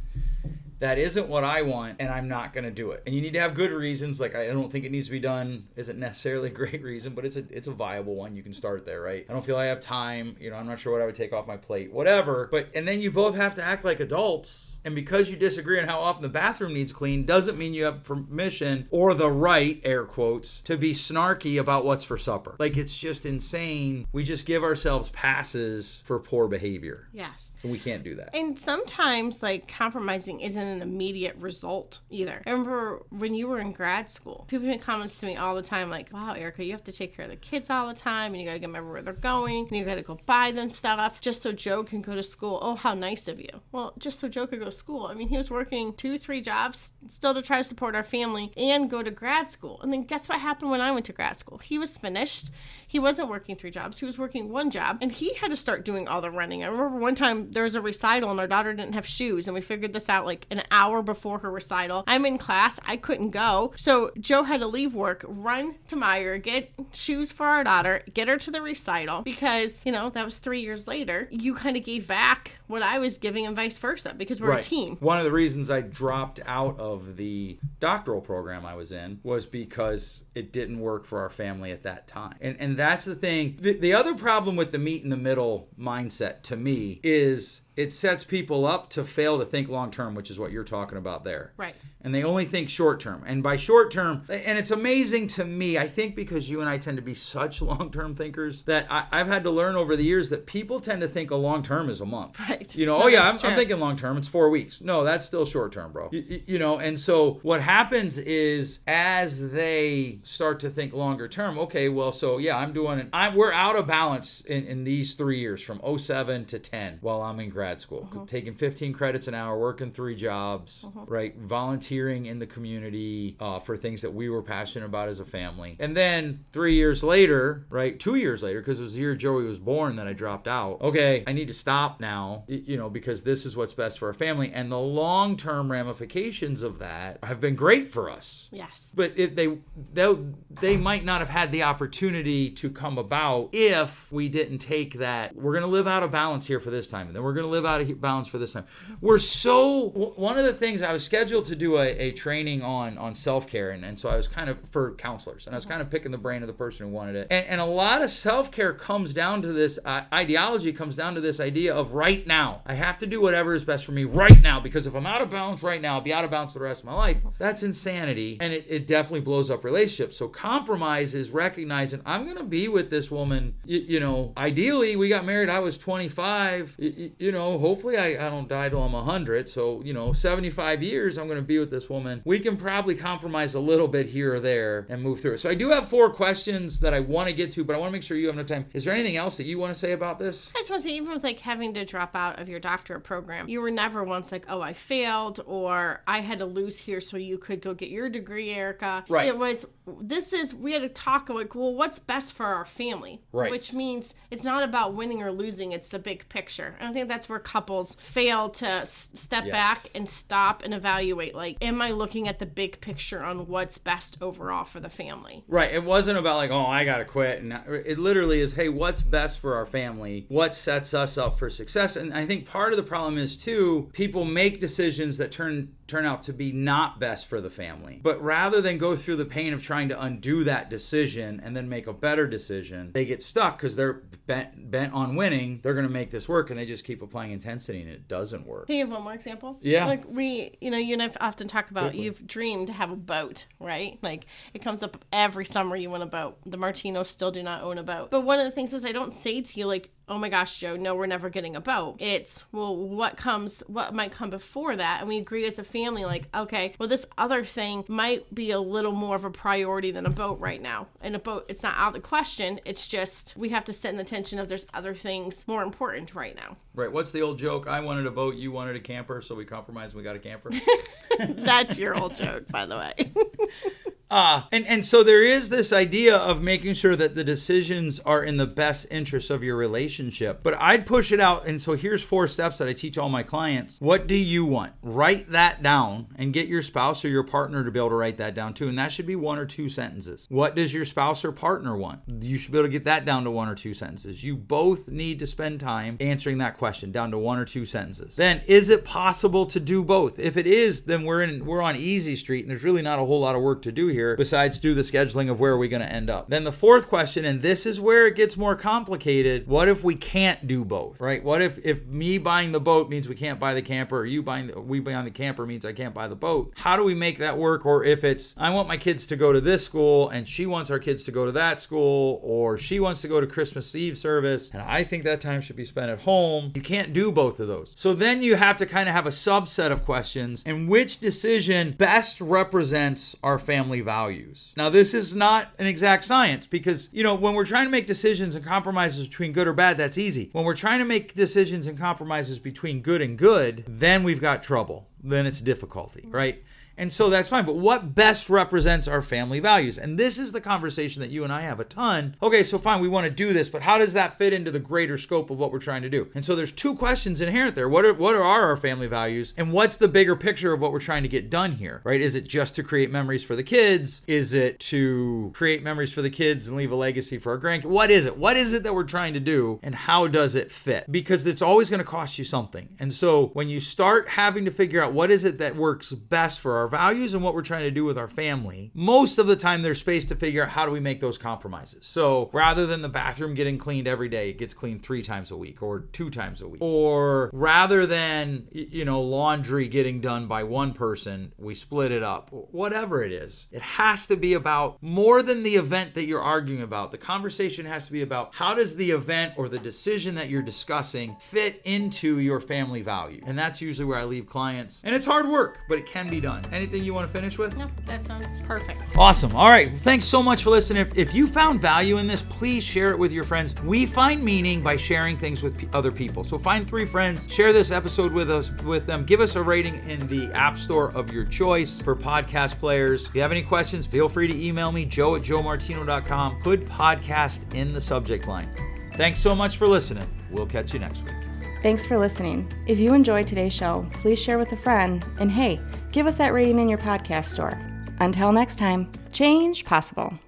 That 0.82 0.98
isn't 0.98 1.28
what 1.28 1.44
I 1.44 1.62
want, 1.62 1.96
and 2.00 2.08
I'm 2.08 2.26
not 2.26 2.52
going 2.52 2.64
to 2.64 2.70
do 2.70 2.90
it. 2.90 3.04
And 3.06 3.14
you 3.14 3.20
need 3.20 3.34
to 3.34 3.40
have 3.40 3.54
good 3.54 3.70
reasons. 3.70 4.20
Like 4.20 4.34
I 4.34 4.48
don't 4.48 4.70
think 4.70 4.84
it 4.84 4.90
needs 4.90 5.06
to 5.06 5.12
be 5.12 5.20
done. 5.20 5.68
Isn't 5.76 5.98
necessarily 5.98 6.48
a 6.50 6.52
great 6.52 6.82
reason, 6.82 7.14
but 7.14 7.24
it's 7.24 7.36
a 7.36 7.44
it's 7.50 7.68
a 7.68 7.72
viable 7.72 8.16
one. 8.16 8.36
You 8.36 8.42
can 8.42 8.52
start 8.52 8.84
there, 8.84 9.00
right? 9.00 9.24
I 9.28 9.32
don't 9.32 9.44
feel 9.44 9.56
I 9.56 9.66
have 9.66 9.80
time. 9.80 10.36
You 10.40 10.50
know, 10.50 10.56
I'm 10.56 10.66
not 10.66 10.80
sure 10.80 10.92
what 10.92 11.00
I 11.00 11.06
would 11.06 11.14
take 11.14 11.32
off 11.32 11.46
my 11.46 11.56
plate. 11.56 11.92
Whatever. 11.92 12.48
But 12.50 12.70
and 12.74 12.86
then 12.86 13.00
you 13.00 13.10
both 13.10 13.36
have 13.36 13.54
to 13.56 13.62
act 13.62 13.84
like 13.84 14.00
adults. 14.00 14.78
And 14.84 14.96
because 14.96 15.30
you 15.30 15.36
disagree 15.36 15.78
on 15.78 15.86
how 15.86 16.00
often 16.00 16.22
the 16.22 16.28
bathroom 16.28 16.74
needs 16.74 16.92
cleaned, 16.92 17.28
doesn't 17.28 17.56
mean 17.56 17.72
you 17.72 17.84
have 17.84 18.02
permission 18.02 18.88
or 18.90 19.14
the 19.14 19.30
right, 19.30 19.80
air 19.84 20.04
quotes, 20.04 20.58
to 20.62 20.76
be 20.76 20.92
snarky 20.92 21.60
about 21.60 21.84
what's 21.84 22.04
for 22.04 22.18
supper. 22.18 22.56
Like 22.58 22.76
it's 22.76 22.98
just 22.98 23.24
insane. 23.24 24.08
We 24.10 24.24
just 24.24 24.44
give 24.44 24.64
ourselves 24.64 25.10
passes 25.10 26.02
for 26.04 26.18
poor 26.18 26.48
behavior. 26.48 27.06
yes. 27.12 27.54
And 27.62 27.70
we 27.70 27.78
can't 27.78 28.02
do 28.02 28.16
that. 28.16 28.34
And 28.34 28.58
sometimes, 28.58 29.42
like, 29.42 29.68
compromising 29.68 30.40
isn't 30.40 30.66
an 30.72 30.82
immediate 30.82 31.36
result 31.36 32.00
either. 32.10 32.42
I 32.46 32.50
remember 32.50 33.02
when 33.10 33.34
you 33.34 33.48
were 33.48 33.60
in 33.60 33.72
grad 33.72 34.10
school, 34.10 34.46
people 34.48 34.66
make 34.66 34.82
comments 34.82 35.18
to 35.20 35.26
me 35.26 35.36
all 35.36 35.54
the 35.54 35.62
time, 35.62 35.90
like, 35.90 36.10
wow, 36.12 36.32
Erica, 36.32 36.64
you 36.64 36.72
have 36.72 36.84
to 36.84 36.92
take 36.92 37.14
care 37.14 37.24
of 37.24 37.30
the 37.30 37.36
kids 37.36 37.70
all 37.70 37.86
the 37.86 37.94
time, 37.94 38.32
and 38.32 38.40
you 38.40 38.46
gotta 38.46 38.58
get 38.58 38.66
them 38.66 38.76
everywhere 38.76 39.02
they're 39.02 39.12
going, 39.12 39.66
and 39.68 39.76
you 39.76 39.84
gotta 39.84 40.02
go 40.02 40.18
buy 40.26 40.50
them 40.50 40.70
stuff 40.70 41.20
just 41.20 41.42
so 41.42 41.52
Joe 41.52 41.84
can 41.84 42.02
go 42.02 42.14
to 42.14 42.22
school. 42.22 42.58
Oh, 42.62 42.74
how 42.74 42.94
nice 42.94 43.28
of 43.28 43.40
you. 43.40 43.60
Well, 43.70 43.94
just 43.98 44.18
so 44.18 44.28
Joe 44.28 44.46
could 44.46 44.58
go 44.58 44.64
to 44.66 44.72
school. 44.72 45.06
I 45.06 45.14
mean, 45.14 45.28
he 45.28 45.36
was 45.36 45.50
working 45.50 45.94
two, 45.94 46.18
three 46.18 46.40
jobs 46.40 46.92
still 47.06 47.34
to 47.34 47.42
try 47.42 47.58
to 47.58 47.64
support 47.64 47.94
our 47.94 48.04
family 48.04 48.52
and 48.56 48.90
go 48.90 49.02
to 49.02 49.10
grad 49.10 49.50
school. 49.50 49.80
And 49.82 49.92
then 49.92 50.04
guess 50.04 50.28
what 50.28 50.40
happened 50.40 50.70
when 50.70 50.80
I 50.80 50.90
went 50.92 51.06
to 51.06 51.12
grad 51.12 51.38
school? 51.38 51.58
He 51.58 51.78
was 51.78 51.96
finished. 51.96 52.50
He 52.86 52.98
wasn't 52.98 53.28
working 53.28 53.56
three 53.56 53.70
jobs, 53.70 53.98
he 53.98 54.06
was 54.06 54.18
working 54.18 54.50
one 54.50 54.70
job, 54.70 54.98
and 55.00 55.10
he 55.10 55.34
had 55.34 55.50
to 55.50 55.56
start 55.56 55.84
doing 55.84 56.08
all 56.08 56.20
the 56.20 56.30
running. 56.30 56.62
I 56.62 56.66
remember 56.66 56.98
one 56.98 57.14
time 57.14 57.52
there 57.52 57.64
was 57.64 57.74
a 57.74 57.80
recital 57.80 58.30
and 58.30 58.40
our 58.40 58.46
daughter 58.46 58.72
didn't 58.72 58.94
have 58.94 59.06
shoes, 59.06 59.48
and 59.48 59.54
we 59.54 59.60
figured 59.60 59.92
this 59.92 60.08
out 60.08 60.26
like 60.26 60.46
an 60.52 60.62
hour 60.70 61.02
before 61.02 61.38
her 61.38 61.50
recital. 61.50 62.04
I'm 62.06 62.24
in 62.26 62.38
class, 62.38 62.78
I 62.86 62.96
couldn't 62.96 63.30
go. 63.30 63.72
So 63.76 64.12
Joe 64.20 64.44
had 64.44 64.60
to 64.60 64.66
leave 64.66 64.94
work, 64.94 65.24
run 65.26 65.76
to 65.88 65.96
Meijer, 65.96 66.40
get 66.42 66.72
shoes 66.92 67.32
for 67.32 67.46
our 67.46 67.64
daughter, 67.64 68.02
get 68.12 68.28
her 68.28 68.36
to 68.38 68.50
the 68.50 68.62
recital 68.62 69.22
because, 69.22 69.84
you 69.84 69.92
know, 69.92 70.10
that 70.10 70.24
was 70.24 70.38
three 70.38 70.60
years 70.60 70.86
later. 70.86 71.28
You 71.30 71.54
kind 71.54 71.76
of 71.76 71.84
gave 71.84 72.06
back 72.06 72.52
what 72.66 72.82
I 72.82 72.98
was 72.98 73.18
giving 73.18 73.46
and 73.46 73.56
vice 73.56 73.78
versa 73.78 74.14
because 74.16 74.40
we're 74.40 74.52
a 74.52 74.62
team. 74.62 74.96
One 75.00 75.18
of 75.18 75.24
the 75.24 75.32
reasons 75.32 75.70
I 75.70 75.80
dropped 75.80 76.40
out 76.46 76.78
of 76.78 77.16
the 77.16 77.58
doctoral 77.80 78.20
program 78.20 78.66
I 78.66 78.74
was 78.74 78.92
in 78.92 79.20
was 79.22 79.46
because 79.46 80.24
it 80.34 80.52
didn't 80.52 80.80
work 80.80 81.06
for 81.06 81.20
our 81.20 81.30
family 81.30 81.72
at 81.72 81.82
that 81.82 82.06
time. 82.06 82.36
And 82.40 82.56
and 82.58 82.76
that's 82.76 83.04
the 83.04 83.14
thing. 83.14 83.58
The, 83.60 83.74
the 83.74 83.94
other 83.94 84.14
problem 84.14 84.56
with 84.56 84.72
the 84.72 84.78
meet 84.78 85.02
in 85.02 85.10
the 85.10 85.16
middle 85.16 85.68
mindset 85.78 86.42
to 86.42 86.56
me 86.56 87.00
is 87.02 87.62
it 87.76 87.92
sets 87.92 88.24
people 88.24 88.66
up 88.66 88.90
to 88.90 89.04
fail 89.04 89.38
to 89.38 89.44
think 89.44 89.68
long 89.68 89.90
term, 89.90 90.14
which 90.14 90.30
is 90.30 90.38
what 90.38 90.52
you're 90.52 90.64
talking 90.64 90.98
about 90.98 91.24
there. 91.24 91.52
Right. 91.56 91.74
And 92.04 92.12
they 92.14 92.24
only 92.24 92.44
think 92.44 92.68
short 92.68 92.98
term. 93.00 93.22
And 93.26 93.42
by 93.42 93.56
short 93.56 93.90
term, 93.92 94.22
and 94.28 94.58
it's 94.58 94.72
amazing 94.72 95.28
to 95.28 95.44
me, 95.44 95.78
I 95.78 95.86
think 95.88 96.16
because 96.16 96.50
you 96.50 96.60
and 96.60 96.68
I 96.68 96.76
tend 96.78 96.96
to 96.98 97.02
be 97.02 97.14
such 97.14 97.62
long 97.70 97.90
term 97.92 98.14
thinkers 98.14 98.62
that 98.62 98.86
I, 98.90 99.06
I've 99.12 99.28
had 99.28 99.44
to 99.44 99.50
learn 99.50 99.76
over 99.76 99.94
the 99.94 100.02
years 100.04 100.28
that 100.30 100.46
people 100.46 100.80
tend 100.80 101.00
to 101.02 101.08
think 101.08 101.30
a 101.30 101.36
long 101.36 101.62
term 101.62 101.88
is 101.88 102.00
a 102.00 102.06
month. 102.06 102.38
Right. 102.48 102.74
You 102.74 102.86
know, 102.86 102.98
No, 102.98 103.04
oh 103.04 103.06
yeah, 103.06 103.22
I'm, 103.28 103.38
I'm 103.44 103.54
thinking 103.56 103.78
long 103.78 103.94
term. 103.96 104.16
It's 104.16 104.26
four 104.26 104.50
weeks. 104.50 104.80
No, 104.80 105.04
that's 105.04 105.26
still 105.26 105.44
short 105.46 105.72
term, 105.72 105.92
bro. 105.92 106.08
You, 106.12 106.42
you- 106.46 106.58
know, 106.58 106.78
and 106.78 106.98
so 106.98 107.38
what 107.42 107.60
happens 107.60 108.18
is 108.18 108.80
as 108.86 109.52
they 109.52 110.18
start 110.24 110.58
to 110.60 110.70
think 110.70 110.92
longer 110.92 111.28
term, 111.28 111.56
okay, 111.60 111.88
well, 111.88 112.10
so 112.10 112.38
yeah, 112.38 112.56
I'm 112.58 112.72
doing 112.72 112.98
it. 112.98 113.08
I'm, 113.12 113.34
we're 113.36 113.52
out 113.52 113.76
of 113.76 113.86
balance 113.86 114.40
in, 114.46 114.64
in 114.66 114.82
these 114.84 115.14
three 115.14 115.38
years 115.38 115.62
from 115.62 115.80
07 115.98 116.46
to 116.46 116.58
10 116.58 116.98
while 117.00 117.22
I'm 117.22 117.38
in 117.38 117.48
grad 117.50 117.80
school, 117.80 118.08
Uh-huh. 118.12 118.24
taking 118.26 118.54
15 118.54 118.92
credits 118.92 119.28
an 119.28 119.34
hour, 119.34 119.56
working 119.58 119.92
three 119.92 120.16
jobs, 120.16 120.84
right? 121.06 121.36
Volunteering 121.38 121.91
in 122.00 122.38
the 122.38 122.46
community 122.46 123.36
uh, 123.38 123.58
for 123.58 123.76
things 123.76 124.00
that 124.02 124.12
we 124.14 124.28
were 124.30 124.42
passionate 124.42 124.86
about 124.86 125.08
as 125.08 125.20
a 125.20 125.24
family. 125.24 125.76
And 125.78 125.96
then 125.96 126.44
three 126.52 126.74
years 126.74 127.04
later, 127.04 127.66
right? 127.68 127.98
Two 128.00 128.14
years 128.14 128.42
later, 128.42 128.60
because 128.60 128.80
it 128.80 128.82
was 128.82 128.94
the 128.94 129.00
year 129.00 129.14
Joey 129.14 129.44
was 129.44 129.58
born 129.58 129.96
that 129.96 130.06
I 130.08 130.12
dropped 130.14 130.48
out. 130.48 130.80
Okay, 130.80 131.22
I 131.26 131.32
need 131.32 131.48
to 131.48 131.54
stop 131.54 132.00
now, 132.00 132.44
you 132.48 132.76
know, 132.76 132.88
because 132.88 133.22
this 133.24 133.44
is 133.44 133.56
what's 133.56 133.74
best 133.74 133.98
for 133.98 134.08
our 134.08 134.14
family. 134.14 134.50
And 134.52 134.72
the 134.72 134.78
long 134.78 135.36
term 135.36 135.70
ramifications 135.70 136.62
of 136.62 136.78
that 136.78 137.18
have 137.22 137.40
been 137.40 137.54
great 137.54 137.92
for 137.92 138.08
us 138.10 138.48
Yes. 138.50 138.90
but 138.94 139.12
if 139.16 139.34
they 139.34 139.58
they 139.92 140.16
they 140.60 140.76
might 140.76 141.04
not 141.04 141.20
have 141.20 141.28
had 141.28 141.52
the 141.52 141.62
opportunity 141.62 142.50
to 142.50 142.70
come 142.70 142.98
about 142.98 143.50
if 143.52 144.10
we 144.10 144.28
didn't 144.28 144.58
take 144.58 144.94
that 144.94 145.34
we're 145.34 145.52
going 145.52 145.62
to 145.64 145.68
live 145.68 145.86
out 145.86 146.02
of 146.02 146.10
balance 146.10 146.46
here 146.46 146.60
for 146.60 146.70
this 146.70 146.88
time 146.88 147.06
and 147.08 147.16
then 147.16 147.22
we're 147.22 147.32
going 147.32 147.44
to 147.46 147.50
live 147.50 147.64
out 147.66 147.80
of 147.80 148.00
balance 148.00 148.28
for 148.28 148.38
this 148.38 148.52
time 148.52 148.64
we're 149.00 149.18
so 149.18 149.88
one 150.16 150.38
of 150.38 150.44
the 150.44 150.52
things 150.52 150.82
i 150.82 150.92
was 150.92 151.04
scheduled 151.04 151.44
to 151.44 151.56
do 151.56 151.76
a, 151.78 151.81
a 151.82 152.12
training 152.12 152.62
on 152.62 152.98
on 152.98 153.14
self-care 153.14 153.70
and, 153.70 153.84
and 153.84 153.98
so 153.98 154.08
i 154.08 154.16
was 154.16 154.28
kind 154.28 154.48
of 154.50 154.58
for 154.70 154.94
counselors 154.94 155.46
and 155.46 155.54
i 155.54 155.56
was 155.56 155.66
kind 155.66 155.80
of 155.80 155.90
picking 155.90 156.10
the 156.12 156.18
brain 156.18 156.42
of 156.42 156.46
the 156.46 156.52
person 156.52 156.86
who 156.86 156.92
wanted 156.92 157.16
it. 157.16 157.26
And, 157.30 157.46
and 157.46 157.60
a 157.60 157.64
lot 157.64 158.02
of 158.02 158.10
self-care 158.10 158.72
comes 158.72 159.12
down 159.12 159.42
to 159.42 159.52
this 159.52 159.78
uh, 159.84 160.02
ideology 160.12 160.72
comes 160.72 160.96
down 160.96 161.14
to 161.14 161.20
this 161.20 161.40
idea 161.40 161.74
of 161.74 161.92
right 161.94 162.26
now. 162.26 162.62
I 162.66 162.74
have 162.74 162.98
to 162.98 163.06
do 163.06 163.20
whatever 163.20 163.54
is 163.54 163.64
best 163.64 163.84
for 163.84 163.92
me 163.92 164.04
right 164.04 164.40
now 164.42 164.60
because 164.60 164.86
if 164.86 164.94
i'm 164.94 165.06
out 165.06 165.22
of 165.22 165.30
balance 165.30 165.62
right 165.62 165.80
now 165.80 165.94
i'll 165.94 166.00
be 166.00 166.12
out 166.12 166.24
of 166.24 166.30
balance 166.30 166.52
for 166.52 166.58
the 166.58 166.64
rest 166.64 166.80
of 166.82 166.86
my 166.86 166.94
life. 166.94 167.18
That's 167.38 167.62
insanity 167.62 168.38
and 168.40 168.52
it, 168.52 168.66
it 168.68 168.86
definitely 168.86 169.20
blows 169.20 169.50
up 169.50 169.64
relationships. 169.64 170.16
So 170.16 170.28
compromise 170.28 171.14
is 171.14 171.30
recognizing 171.30 172.00
i'm 172.06 172.24
gonna 172.24 172.44
be 172.44 172.68
with 172.68 172.90
this 172.90 173.10
woman 173.10 173.54
you, 173.64 173.78
you 173.80 174.00
know 174.00 174.32
ideally 174.36 174.96
we 174.96 175.08
got 175.08 175.24
married 175.24 175.48
i 175.48 175.58
was 175.58 175.76
25 175.78 176.76
Y- 176.78 176.94
y- 176.96 177.10
you 177.18 177.32
know 177.32 177.58
hopefully 177.58 177.96
I, 177.96 178.26
I 178.26 178.30
don't 178.30 178.48
die 178.48 178.68
till 178.68 178.82
i'm 178.82 178.92
100 178.92 179.48
so 179.48 179.82
you 179.84 179.92
know 179.92 180.12
75 180.12 180.82
years 180.82 181.18
i'm 181.18 181.28
gonna 181.28 181.42
be 181.42 181.58
with 181.58 181.70
this 181.72 181.90
woman 181.90 182.22
we 182.24 182.38
can 182.38 182.56
probably 182.56 182.94
compromise 182.94 183.54
a 183.54 183.60
little 183.60 183.88
bit 183.88 184.06
here 184.06 184.34
or 184.34 184.40
there 184.40 184.86
and 184.88 185.02
move 185.02 185.20
through 185.20 185.32
it 185.32 185.38
so 185.38 185.50
i 185.50 185.54
do 185.54 185.70
have 185.70 185.88
four 185.88 186.10
questions 186.10 186.80
that 186.80 186.94
i 186.94 187.00
want 187.00 187.26
to 187.28 187.32
get 187.34 187.50
to 187.50 187.64
but 187.64 187.74
i 187.74 187.78
want 187.78 187.88
to 187.88 187.92
make 187.92 188.02
sure 188.02 188.16
you 188.16 188.26
have 188.26 188.36
enough 188.36 188.46
time 188.46 188.64
is 188.74 188.84
there 188.84 188.94
anything 188.94 189.16
else 189.16 189.36
that 189.36 189.46
you 189.46 189.58
want 189.58 189.72
to 189.72 189.78
say 189.78 189.92
about 189.92 190.18
this 190.18 190.50
I 190.54 190.58
just 190.58 190.70
want 190.70 190.82
to 190.82 190.88
say, 190.88 190.94
even 190.94 191.12
with 191.12 191.24
like 191.24 191.40
having 191.40 191.74
to 191.74 191.84
drop 191.84 192.14
out 192.14 192.38
of 192.38 192.48
your 192.48 192.60
doctorate 192.60 193.02
program, 193.04 193.48
you 193.48 193.60
were 193.60 193.70
never 193.70 194.04
once 194.04 194.30
like, 194.30 194.44
oh, 194.48 194.60
I 194.60 194.72
failed 194.74 195.40
or 195.46 196.02
I 196.06 196.20
had 196.20 196.38
to 196.38 196.44
lose 196.46 196.78
here 196.78 197.00
so 197.00 197.16
you 197.16 197.38
could 197.38 197.60
go 197.62 197.74
get 197.74 197.88
your 197.88 198.08
degree, 198.08 198.50
Erica. 198.50 199.04
Right. 199.08 199.26
It 199.26 199.36
was, 199.38 199.64
this 200.00 200.32
is, 200.32 200.54
we 200.54 200.72
had 200.72 200.82
to 200.82 200.88
talk 200.88 201.28
like, 201.28 201.54
well, 201.54 201.74
what's 201.74 201.98
best 201.98 202.32
for 202.34 202.46
our 202.46 202.64
family? 202.66 203.20
Right. 203.32 203.50
Which 203.50 203.72
means 203.72 204.14
it's 204.30 204.44
not 204.44 204.62
about 204.62 204.94
winning 204.94 205.22
or 205.22 205.32
losing, 205.32 205.72
it's 205.72 205.88
the 205.88 205.98
big 205.98 206.28
picture. 206.28 206.76
And 206.78 206.88
I 206.88 206.92
think 206.92 207.08
that's 207.08 207.28
where 207.28 207.38
couples 207.38 207.96
fail 207.96 208.48
to 208.50 208.66
s- 208.66 209.10
step 209.14 209.44
Yes. 209.46 209.52
back 209.52 209.90
and 209.94 210.08
stop 210.08 210.62
and 210.62 210.74
evaluate 210.74 211.34
like, 211.34 211.56
am 211.62 211.80
I 211.80 211.92
looking 211.92 212.28
at 212.28 212.38
the 212.38 212.46
big 212.46 212.80
picture 212.80 213.22
on 213.22 213.46
what's 213.46 213.78
best 213.78 214.18
overall 214.20 214.64
for 214.64 214.80
the 214.80 214.90
family? 214.90 215.44
Right. 215.48 215.72
It 215.72 215.84
wasn't 215.84 216.18
about 216.18 216.36
like, 216.36 216.50
oh, 216.50 216.66
I 216.66 216.84
gotta 216.84 217.04
quit. 217.04 217.42
And 217.42 217.52
it 217.86 217.98
literally 217.98 218.40
is, 218.40 218.52
hey, 218.54 218.68
what's 218.68 219.00
best 219.00 219.38
for 219.38 219.54
our 219.54 219.66
family? 219.66 220.26
What 220.28 220.54
sets 220.54 220.92
us 220.92 221.16
up 221.16 221.38
for 221.38 221.48
success? 221.48 221.96
And 221.96 222.12
I 222.12 222.26
think 222.26 222.46
part 222.46 222.72
of 222.72 222.76
the 222.76 222.82
problem 222.82 223.16
is 223.16 223.36
too, 223.36 223.90
people 223.92 224.24
make 224.24 224.60
decisions 224.60 225.18
that 225.18 225.32
turn 225.32 225.74
turn 225.86 226.04
out 226.04 226.22
to 226.24 226.32
be 226.32 226.52
not 226.52 226.98
best 226.98 227.26
for 227.26 227.40
the 227.40 227.50
family. 227.50 228.00
But 228.02 228.22
rather 228.22 228.60
than 228.60 228.78
go 228.78 228.96
through 228.96 229.16
the 229.16 229.24
pain 229.24 229.52
of 229.52 229.62
trying 229.62 229.88
to 229.90 230.00
undo 230.00 230.44
that 230.44 230.70
decision 230.70 231.40
and 231.44 231.56
then 231.56 231.68
make 231.68 231.86
a 231.86 231.92
better 231.92 232.26
decision, 232.26 232.92
they 232.92 233.04
get 233.04 233.22
stuck 233.22 233.58
because 233.58 233.76
they're 233.76 234.02
bent 234.26 234.70
bent 234.70 234.92
on 234.92 235.16
winning. 235.16 235.60
They're 235.62 235.74
gonna 235.74 235.88
make 235.88 236.10
this 236.10 236.28
work, 236.28 236.50
and 236.50 236.58
they 236.58 236.66
just 236.66 236.84
keep 236.84 237.02
applying 237.02 237.32
intensity, 237.32 237.80
and 237.82 237.90
it 237.90 238.08
doesn't 238.08 238.46
work. 238.46 238.66
Can 238.66 238.76
you 238.76 238.84
have 238.84 238.92
one 238.92 239.02
more 239.02 239.14
example? 239.14 239.58
Yeah. 239.60 239.86
Like 239.86 240.04
we, 240.08 240.56
you 240.60 240.70
know, 240.70 240.78
you 240.78 240.94
and 240.94 241.02
I 241.02 241.10
often 241.20 241.48
talk 241.48 241.70
about 241.70 241.94
you've 241.94 242.26
dreamed 242.26 242.68
to 242.68 242.72
have 242.72 242.90
a 242.90 242.96
boat, 242.96 243.46
right? 243.58 243.98
Like 244.02 244.26
it 244.54 244.60
comes 244.60 244.82
up 244.82 245.04
every 245.12 245.44
summer 245.44 245.76
you 245.76 245.90
want 245.90 246.02
a 246.02 246.06
boat. 246.06 246.38
The 246.46 246.58
Martinos 246.58 247.06
still 247.06 247.30
do 247.30 247.42
not 247.42 247.62
own 247.62 247.78
a 247.78 247.82
boat. 247.82 248.10
But 248.10 248.22
one 248.22 248.38
of 248.38 248.44
the 248.44 248.50
things 248.50 248.72
is 248.72 248.84
I 248.84 248.92
don't 248.92 249.12
say 249.12 249.40
to 249.40 249.58
you 249.58 249.66
like 249.66 249.90
oh 250.08 250.18
my 250.18 250.28
gosh, 250.28 250.58
Joe, 250.58 250.76
no, 250.76 250.94
we're 250.94 251.06
never 251.06 251.30
getting 251.30 251.56
a 251.56 251.60
boat. 251.60 251.96
It's, 251.98 252.44
well, 252.52 252.76
what 252.76 253.16
comes, 253.16 253.62
what 253.66 253.94
might 253.94 254.12
come 254.12 254.30
before 254.30 254.76
that? 254.76 255.00
And 255.00 255.08
we 255.08 255.18
agree 255.18 255.46
as 255.46 255.58
a 255.58 255.64
family, 255.64 256.04
like, 256.04 256.28
okay, 256.34 256.74
well, 256.78 256.88
this 256.88 257.06
other 257.16 257.44
thing 257.44 257.84
might 257.88 258.32
be 258.34 258.50
a 258.50 258.60
little 258.60 258.92
more 258.92 259.16
of 259.16 259.24
a 259.24 259.30
priority 259.30 259.90
than 259.90 260.06
a 260.06 260.10
boat 260.10 260.40
right 260.40 260.60
now. 260.60 260.88
And 261.00 261.16
a 261.16 261.18
boat, 261.18 261.46
it's 261.48 261.62
not 261.62 261.74
out 261.76 261.88
of 261.88 261.94
the 261.94 262.00
question. 262.00 262.60
It's 262.64 262.88
just, 262.88 263.36
we 263.36 263.50
have 263.50 263.64
to 263.66 263.72
set 263.72 263.90
in 263.90 263.96
the 263.96 264.04
tension 264.04 264.38
of 264.38 264.48
there's 264.48 264.66
other 264.74 264.94
things 264.94 265.46
more 265.46 265.62
important 265.62 266.14
right 266.14 266.36
now. 266.36 266.56
Right. 266.74 266.90
What's 266.90 267.12
the 267.12 267.22
old 267.22 267.38
joke? 267.38 267.66
I 267.66 267.80
wanted 267.80 268.06
a 268.06 268.10
boat, 268.10 268.36
you 268.36 268.50
wanted 268.50 268.76
a 268.76 268.80
camper, 268.80 269.20
so 269.20 269.34
we 269.34 269.44
compromised 269.44 269.94
and 269.94 269.98
we 269.98 270.04
got 270.04 270.16
a 270.16 270.18
camper. 270.18 270.50
That's 271.18 271.78
your 271.78 271.94
old 271.94 272.14
joke, 272.14 272.48
by 272.48 272.66
the 272.66 272.76
way. 272.76 273.12
Uh, 274.12 274.42
and, 274.52 274.66
and 274.66 274.84
so 274.84 275.02
there 275.02 275.24
is 275.24 275.48
this 275.48 275.72
idea 275.72 276.14
of 276.14 276.42
making 276.42 276.74
sure 276.74 276.94
that 276.94 277.14
the 277.14 277.24
decisions 277.24 277.98
are 278.00 278.22
in 278.22 278.36
the 278.36 278.46
best 278.46 278.86
interest 278.90 279.30
of 279.30 279.42
your 279.42 279.56
relationship. 279.56 280.40
But 280.42 280.60
I'd 280.60 280.84
push 280.84 281.12
it 281.12 281.18
out. 281.20 281.46
And 281.46 281.60
so 281.62 281.72
here's 281.72 282.02
four 282.02 282.28
steps 282.28 282.58
that 282.58 282.68
I 282.68 282.74
teach 282.74 282.98
all 282.98 283.08
my 283.08 283.22
clients. 283.22 283.80
What 283.80 284.06
do 284.06 284.14
you 284.14 284.44
want? 284.44 284.74
Write 284.82 285.32
that 285.32 285.62
down 285.62 286.08
and 286.16 286.34
get 286.34 286.46
your 286.46 286.62
spouse 286.62 287.06
or 287.06 287.08
your 287.08 287.22
partner 287.22 287.64
to 287.64 287.70
be 287.70 287.78
able 287.78 287.88
to 287.88 287.94
write 287.94 288.18
that 288.18 288.34
down 288.34 288.52
too. 288.52 288.68
And 288.68 288.78
that 288.78 288.92
should 288.92 289.06
be 289.06 289.16
one 289.16 289.38
or 289.38 289.46
two 289.46 289.70
sentences. 289.70 290.26
What 290.28 290.54
does 290.56 290.74
your 290.74 290.84
spouse 290.84 291.24
or 291.24 291.32
partner 291.32 291.74
want? 291.74 292.00
You 292.06 292.36
should 292.36 292.52
be 292.52 292.58
able 292.58 292.68
to 292.68 292.72
get 292.72 292.84
that 292.84 293.06
down 293.06 293.24
to 293.24 293.30
one 293.30 293.48
or 293.48 293.54
two 293.54 293.72
sentences. 293.72 294.22
You 294.22 294.36
both 294.36 294.88
need 294.88 295.20
to 295.20 295.26
spend 295.26 295.58
time 295.58 295.96
answering 296.00 296.36
that 296.38 296.58
question 296.58 296.92
down 296.92 297.12
to 297.12 297.18
one 297.18 297.38
or 297.38 297.46
two 297.46 297.64
sentences. 297.64 298.16
Then 298.16 298.42
is 298.46 298.68
it 298.68 298.84
possible 298.84 299.46
to 299.46 299.58
do 299.58 299.82
both? 299.82 300.18
If 300.18 300.36
it 300.36 300.46
is, 300.46 300.82
then 300.82 301.04
we're 301.04 301.22
in 301.22 301.46
we're 301.46 301.62
on 301.62 301.76
easy 301.76 302.14
street 302.14 302.42
and 302.42 302.50
there's 302.50 302.62
really 302.62 302.82
not 302.82 302.98
a 302.98 303.04
whole 303.06 303.20
lot 303.20 303.34
of 303.34 303.40
work 303.40 303.62
to 303.62 303.72
do 303.72 303.86
here 303.86 304.01
besides 304.16 304.58
do 304.58 304.74
the 304.74 304.82
scheduling 304.82 305.30
of 305.30 305.40
where 305.40 305.52
are 305.52 305.58
we 305.58 305.68
going 305.68 305.82
to 305.82 305.92
end 305.92 306.10
up. 306.10 306.28
Then 306.28 306.44
the 306.44 306.52
fourth 306.52 306.88
question, 306.88 307.24
and 307.24 307.42
this 307.42 307.66
is 307.66 307.80
where 307.80 308.06
it 308.06 308.16
gets 308.16 308.36
more 308.36 308.54
complicated. 308.54 309.46
What 309.46 309.68
if 309.68 309.82
we 309.82 309.94
can't 309.94 310.46
do 310.46 310.64
both, 310.64 311.00
right? 311.00 311.22
What 311.22 311.42
if 311.42 311.58
if 311.64 311.84
me 311.86 312.18
buying 312.18 312.52
the 312.52 312.60
boat 312.60 312.88
means 312.88 313.08
we 313.08 313.14
can't 313.14 313.38
buy 313.38 313.54
the 313.54 313.62
camper, 313.62 314.00
or 314.00 314.06
you 314.06 314.22
buying 314.22 314.48
the, 314.48 314.60
we 314.60 314.80
buying 314.80 315.04
the 315.04 315.10
camper 315.10 315.46
means 315.46 315.64
I 315.64 315.72
can't 315.72 315.94
buy 315.94 316.08
the 316.08 316.16
boat? 316.16 316.52
How 316.56 316.76
do 316.76 316.84
we 316.84 316.94
make 316.94 317.18
that 317.18 317.38
work? 317.38 317.66
Or 317.66 317.84
if 317.84 318.04
it's 318.04 318.34
I 318.36 318.50
want 318.50 318.68
my 318.68 318.76
kids 318.76 319.06
to 319.06 319.16
go 319.16 319.32
to 319.32 319.40
this 319.40 319.64
school 319.64 320.08
and 320.08 320.26
she 320.26 320.46
wants 320.46 320.70
our 320.70 320.78
kids 320.78 321.04
to 321.04 321.12
go 321.12 321.26
to 321.26 321.32
that 321.32 321.60
school, 321.60 322.20
or 322.22 322.58
she 322.58 322.80
wants 322.80 323.02
to 323.02 323.08
go 323.08 323.20
to 323.20 323.26
Christmas 323.26 323.74
Eve 323.74 323.98
service, 323.98 324.50
and 324.50 324.62
I 324.62 324.84
think 324.84 325.04
that 325.04 325.20
time 325.20 325.40
should 325.40 325.56
be 325.56 325.64
spent 325.64 325.90
at 325.90 326.00
home. 326.00 326.52
You 326.54 326.62
can't 326.62 326.92
do 326.92 327.12
both 327.12 327.40
of 327.40 327.48
those. 327.48 327.74
So 327.78 327.94
then 327.94 328.22
you 328.22 328.36
have 328.36 328.56
to 328.58 328.66
kind 328.66 328.88
of 328.88 328.94
have 328.94 329.06
a 329.06 329.10
subset 329.10 329.70
of 329.70 329.84
questions 329.84 330.42
and 330.46 330.68
which 330.68 330.98
decision 330.98 331.72
best 331.72 332.20
represents 332.20 333.16
our 333.22 333.38
family 333.38 333.80
value 333.80 333.91
values. 333.92 334.54
Now, 334.56 334.70
this 334.70 334.94
is 334.94 335.14
not 335.14 335.48
an 335.58 335.66
exact 335.66 336.04
science 336.04 336.46
because, 336.46 336.88
you 336.92 337.02
know, 337.02 337.14
when 337.14 337.34
we're 337.34 337.44
trying 337.44 337.66
to 337.66 337.70
make 337.70 337.86
decisions 337.86 338.34
and 338.34 338.44
compromises 338.44 339.06
between 339.06 339.32
good 339.32 339.46
or 339.46 339.52
bad, 339.52 339.76
that's 339.76 339.98
easy. 339.98 340.30
When 340.32 340.44
we're 340.46 340.56
trying 340.56 340.78
to 340.78 340.86
make 340.86 341.14
decisions 341.14 341.66
and 341.66 341.76
compromises 341.78 342.38
between 342.38 342.80
good 342.80 343.02
and 343.02 343.18
good, 343.18 343.64
then 343.68 344.02
we've 344.02 344.20
got 344.20 344.42
trouble. 344.42 344.88
Then 345.04 345.26
it's 345.26 345.40
difficulty, 345.40 346.06
right? 346.08 346.42
And 346.76 346.92
so 346.92 347.10
that's 347.10 347.28
fine. 347.28 347.44
But 347.44 347.56
what 347.56 347.94
best 347.94 348.30
represents 348.30 348.88
our 348.88 349.02
family 349.02 349.40
values? 349.40 349.78
And 349.78 349.98
this 349.98 350.18
is 350.18 350.32
the 350.32 350.40
conversation 350.40 351.00
that 351.02 351.10
you 351.10 351.24
and 351.24 351.32
I 351.32 351.42
have 351.42 351.60
a 351.60 351.64
ton. 351.64 352.16
Okay, 352.22 352.42
so 352.42 352.58
fine, 352.58 352.80
we 352.80 352.88
want 352.88 353.04
to 353.04 353.10
do 353.10 353.32
this, 353.32 353.48
but 353.48 353.62
how 353.62 353.78
does 353.78 353.92
that 353.92 354.18
fit 354.18 354.32
into 354.32 354.50
the 354.50 354.58
greater 354.58 354.98
scope 354.98 355.30
of 355.30 355.38
what 355.38 355.52
we're 355.52 355.58
trying 355.58 355.82
to 355.82 355.90
do? 355.90 356.10
And 356.14 356.24
so 356.24 356.34
there's 356.34 356.52
two 356.52 356.74
questions 356.74 357.20
inherent 357.20 357.54
there. 357.54 357.68
What 357.68 357.84
are 357.84 357.94
what 357.94 358.14
are 358.14 358.22
our 358.22 358.56
family 358.56 358.86
values? 358.86 359.34
And 359.36 359.52
what's 359.52 359.76
the 359.76 359.88
bigger 359.88 360.16
picture 360.16 360.52
of 360.52 360.60
what 360.60 360.72
we're 360.72 360.80
trying 360.80 361.02
to 361.02 361.08
get 361.08 361.30
done 361.30 361.52
here? 361.52 361.80
Right? 361.84 362.00
Is 362.00 362.14
it 362.14 362.26
just 362.26 362.54
to 362.56 362.62
create 362.62 362.90
memories 362.90 363.22
for 363.22 363.36
the 363.36 363.42
kids? 363.42 364.02
Is 364.06 364.32
it 364.32 364.58
to 364.60 365.30
create 365.34 365.62
memories 365.62 365.92
for 365.92 366.02
the 366.02 366.10
kids 366.10 366.48
and 366.48 366.56
leave 366.56 366.72
a 366.72 366.76
legacy 366.76 367.18
for 367.18 367.32
our 367.32 367.38
grandkids? 367.38 367.66
What 367.66 367.90
is 367.90 368.06
it? 368.06 368.16
What 368.16 368.36
is 368.36 368.52
it 368.52 368.62
that 368.62 368.74
we're 368.74 368.84
trying 368.84 369.14
to 369.14 369.20
do? 369.20 369.60
And 369.62 369.74
how 369.74 370.06
does 370.06 370.34
it 370.34 370.50
fit? 370.50 370.90
Because 370.90 371.26
it's 371.26 371.42
always 371.42 371.70
going 371.70 371.78
to 371.78 371.84
cost 371.84 372.18
you 372.18 372.24
something. 372.24 372.68
And 372.78 372.92
so 372.92 373.26
when 373.28 373.48
you 373.48 373.60
start 373.60 374.08
having 374.08 374.44
to 374.44 374.50
figure 374.50 374.82
out 374.82 374.92
what 374.92 375.10
is 375.10 375.24
it 375.24 375.38
that 375.38 375.56
works 375.56 375.92
best 375.92 376.40
for 376.40 376.56
our 376.56 376.61
our 376.62 376.68
values 376.68 377.12
and 377.12 377.24
what 377.24 377.34
we're 377.34 377.42
trying 377.42 377.64
to 377.64 377.70
do 377.70 377.84
with 377.84 377.98
our 377.98 378.08
family, 378.08 378.70
most 378.72 379.18
of 379.18 379.26
the 379.26 379.34
time 379.34 379.62
there's 379.62 379.80
space 379.80 380.04
to 380.04 380.14
figure 380.14 380.44
out 380.44 380.50
how 380.50 380.64
do 380.64 380.70
we 380.70 380.78
make 380.78 381.00
those 381.00 381.18
compromises. 381.18 381.84
So 381.84 382.30
rather 382.32 382.66
than 382.66 382.82
the 382.82 382.88
bathroom 382.88 383.34
getting 383.34 383.58
cleaned 383.58 383.88
every 383.88 384.08
day, 384.08 384.30
it 384.30 384.38
gets 384.38 384.54
cleaned 384.54 384.82
three 384.82 385.02
times 385.02 385.32
a 385.32 385.36
week 385.36 385.60
or 385.60 385.80
two 385.80 386.08
times 386.08 386.40
a 386.40 386.46
week. 386.46 386.62
Or 386.62 387.30
rather 387.32 387.84
than, 387.84 388.46
you 388.52 388.84
know, 388.84 389.02
laundry 389.02 389.66
getting 389.66 390.00
done 390.00 390.28
by 390.28 390.44
one 390.44 390.72
person, 390.72 391.32
we 391.36 391.54
split 391.56 391.90
it 391.90 392.04
up. 392.04 392.28
Whatever 392.30 393.02
it 393.02 393.10
is, 393.10 393.48
it 393.50 393.62
has 393.62 394.06
to 394.06 394.16
be 394.16 394.34
about 394.34 394.80
more 394.80 395.20
than 395.22 395.42
the 395.42 395.56
event 395.56 395.94
that 395.94 396.06
you're 396.06 396.22
arguing 396.22 396.62
about. 396.62 396.92
The 396.92 396.98
conversation 396.98 397.66
has 397.66 397.86
to 397.86 397.92
be 397.92 398.02
about 398.02 398.34
how 398.34 398.54
does 398.54 398.76
the 398.76 398.92
event 398.92 399.34
or 399.36 399.48
the 399.48 399.58
decision 399.58 400.14
that 400.14 400.28
you're 400.28 400.42
discussing 400.42 401.16
fit 401.18 401.60
into 401.64 402.20
your 402.20 402.40
family 402.40 402.82
value. 402.82 403.20
And 403.26 403.36
that's 403.36 403.60
usually 403.60 403.86
where 403.86 403.98
I 403.98 404.04
leave 404.04 404.26
clients. 404.26 404.80
And 404.84 404.94
it's 404.94 405.06
hard 405.06 405.28
work, 405.28 405.58
but 405.68 405.78
it 405.78 405.86
can 405.86 406.08
be 406.08 406.20
done. 406.20 406.44
Anything 406.52 406.84
you 406.84 406.92
want 406.92 407.06
to 407.06 407.12
finish 407.12 407.38
with? 407.38 407.56
No, 407.56 407.66
that 407.86 408.04
sounds 408.04 408.42
perfect. 408.42 408.92
Awesome. 408.96 409.34
All 409.34 409.48
right. 409.48 409.76
Thanks 409.78 410.04
so 410.04 410.22
much 410.22 410.42
for 410.42 410.50
listening. 410.50 410.82
If, 410.82 410.98
if 410.98 411.14
you 411.14 411.26
found 411.26 411.62
value 411.62 411.96
in 411.96 412.06
this, 412.06 412.22
please 412.22 412.62
share 412.62 412.90
it 412.90 412.98
with 412.98 413.10
your 413.10 413.24
friends. 413.24 413.54
We 413.62 413.86
find 413.86 414.22
meaning 414.22 414.62
by 414.62 414.76
sharing 414.76 415.16
things 415.16 415.42
with 415.42 415.56
p- 415.56 415.68
other 415.72 415.90
people. 415.90 416.24
So 416.24 416.38
find 416.38 416.68
three 416.68 416.84
friends, 416.84 417.32
share 417.32 417.52
this 417.54 417.70
episode 417.70 418.12
with 418.12 418.30
us 418.30 418.50
with 418.64 418.86
them. 418.86 419.04
Give 419.04 419.20
us 419.20 419.34
a 419.36 419.42
rating 419.42 419.76
in 419.88 420.06
the 420.08 420.30
app 420.34 420.58
store 420.58 420.92
of 420.92 421.10
your 421.10 421.24
choice 421.24 421.80
for 421.80 421.96
podcast 421.96 422.58
players. 422.58 423.06
If 423.06 423.14
you 423.14 423.22
have 423.22 423.32
any 423.32 423.42
questions, 423.42 423.86
feel 423.86 424.08
free 424.08 424.28
to 424.28 424.46
email 424.46 424.72
me, 424.72 424.84
joe 424.84 425.16
at 425.16 425.22
joemartino.com. 425.22 426.40
Put 426.42 426.66
podcast 426.66 427.54
in 427.54 427.72
the 427.72 427.80
subject 427.80 428.28
line. 428.28 428.50
Thanks 428.96 429.20
so 429.20 429.34
much 429.34 429.56
for 429.56 429.66
listening. 429.66 430.06
We'll 430.30 430.46
catch 430.46 430.74
you 430.74 430.80
next 430.80 431.02
week. 431.02 431.14
Thanks 431.62 431.86
for 431.86 431.96
listening. 431.96 432.52
If 432.66 432.80
you 432.80 432.92
enjoyed 432.92 433.26
today's 433.26 433.52
show, 433.52 433.86
please 433.92 434.20
share 434.20 434.36
with 434.36 434.50
a 434.50 434.56
friend. 434.56 435.04
And 435.20 435.30
hey, 435.30 435.60
give 435.92 436.06
us 436.06 436.16
that 436.16 436.32
rating 436.32 436.58
in 436.58 436.68
your 436.68 436.78
podcast 436.78 437.26
store. 437.26 437.58
Until 438.00 438.32
next 438.32 438.58
time, 438.58 438.90
change 439.12 439.64
possible. 439.64 440.18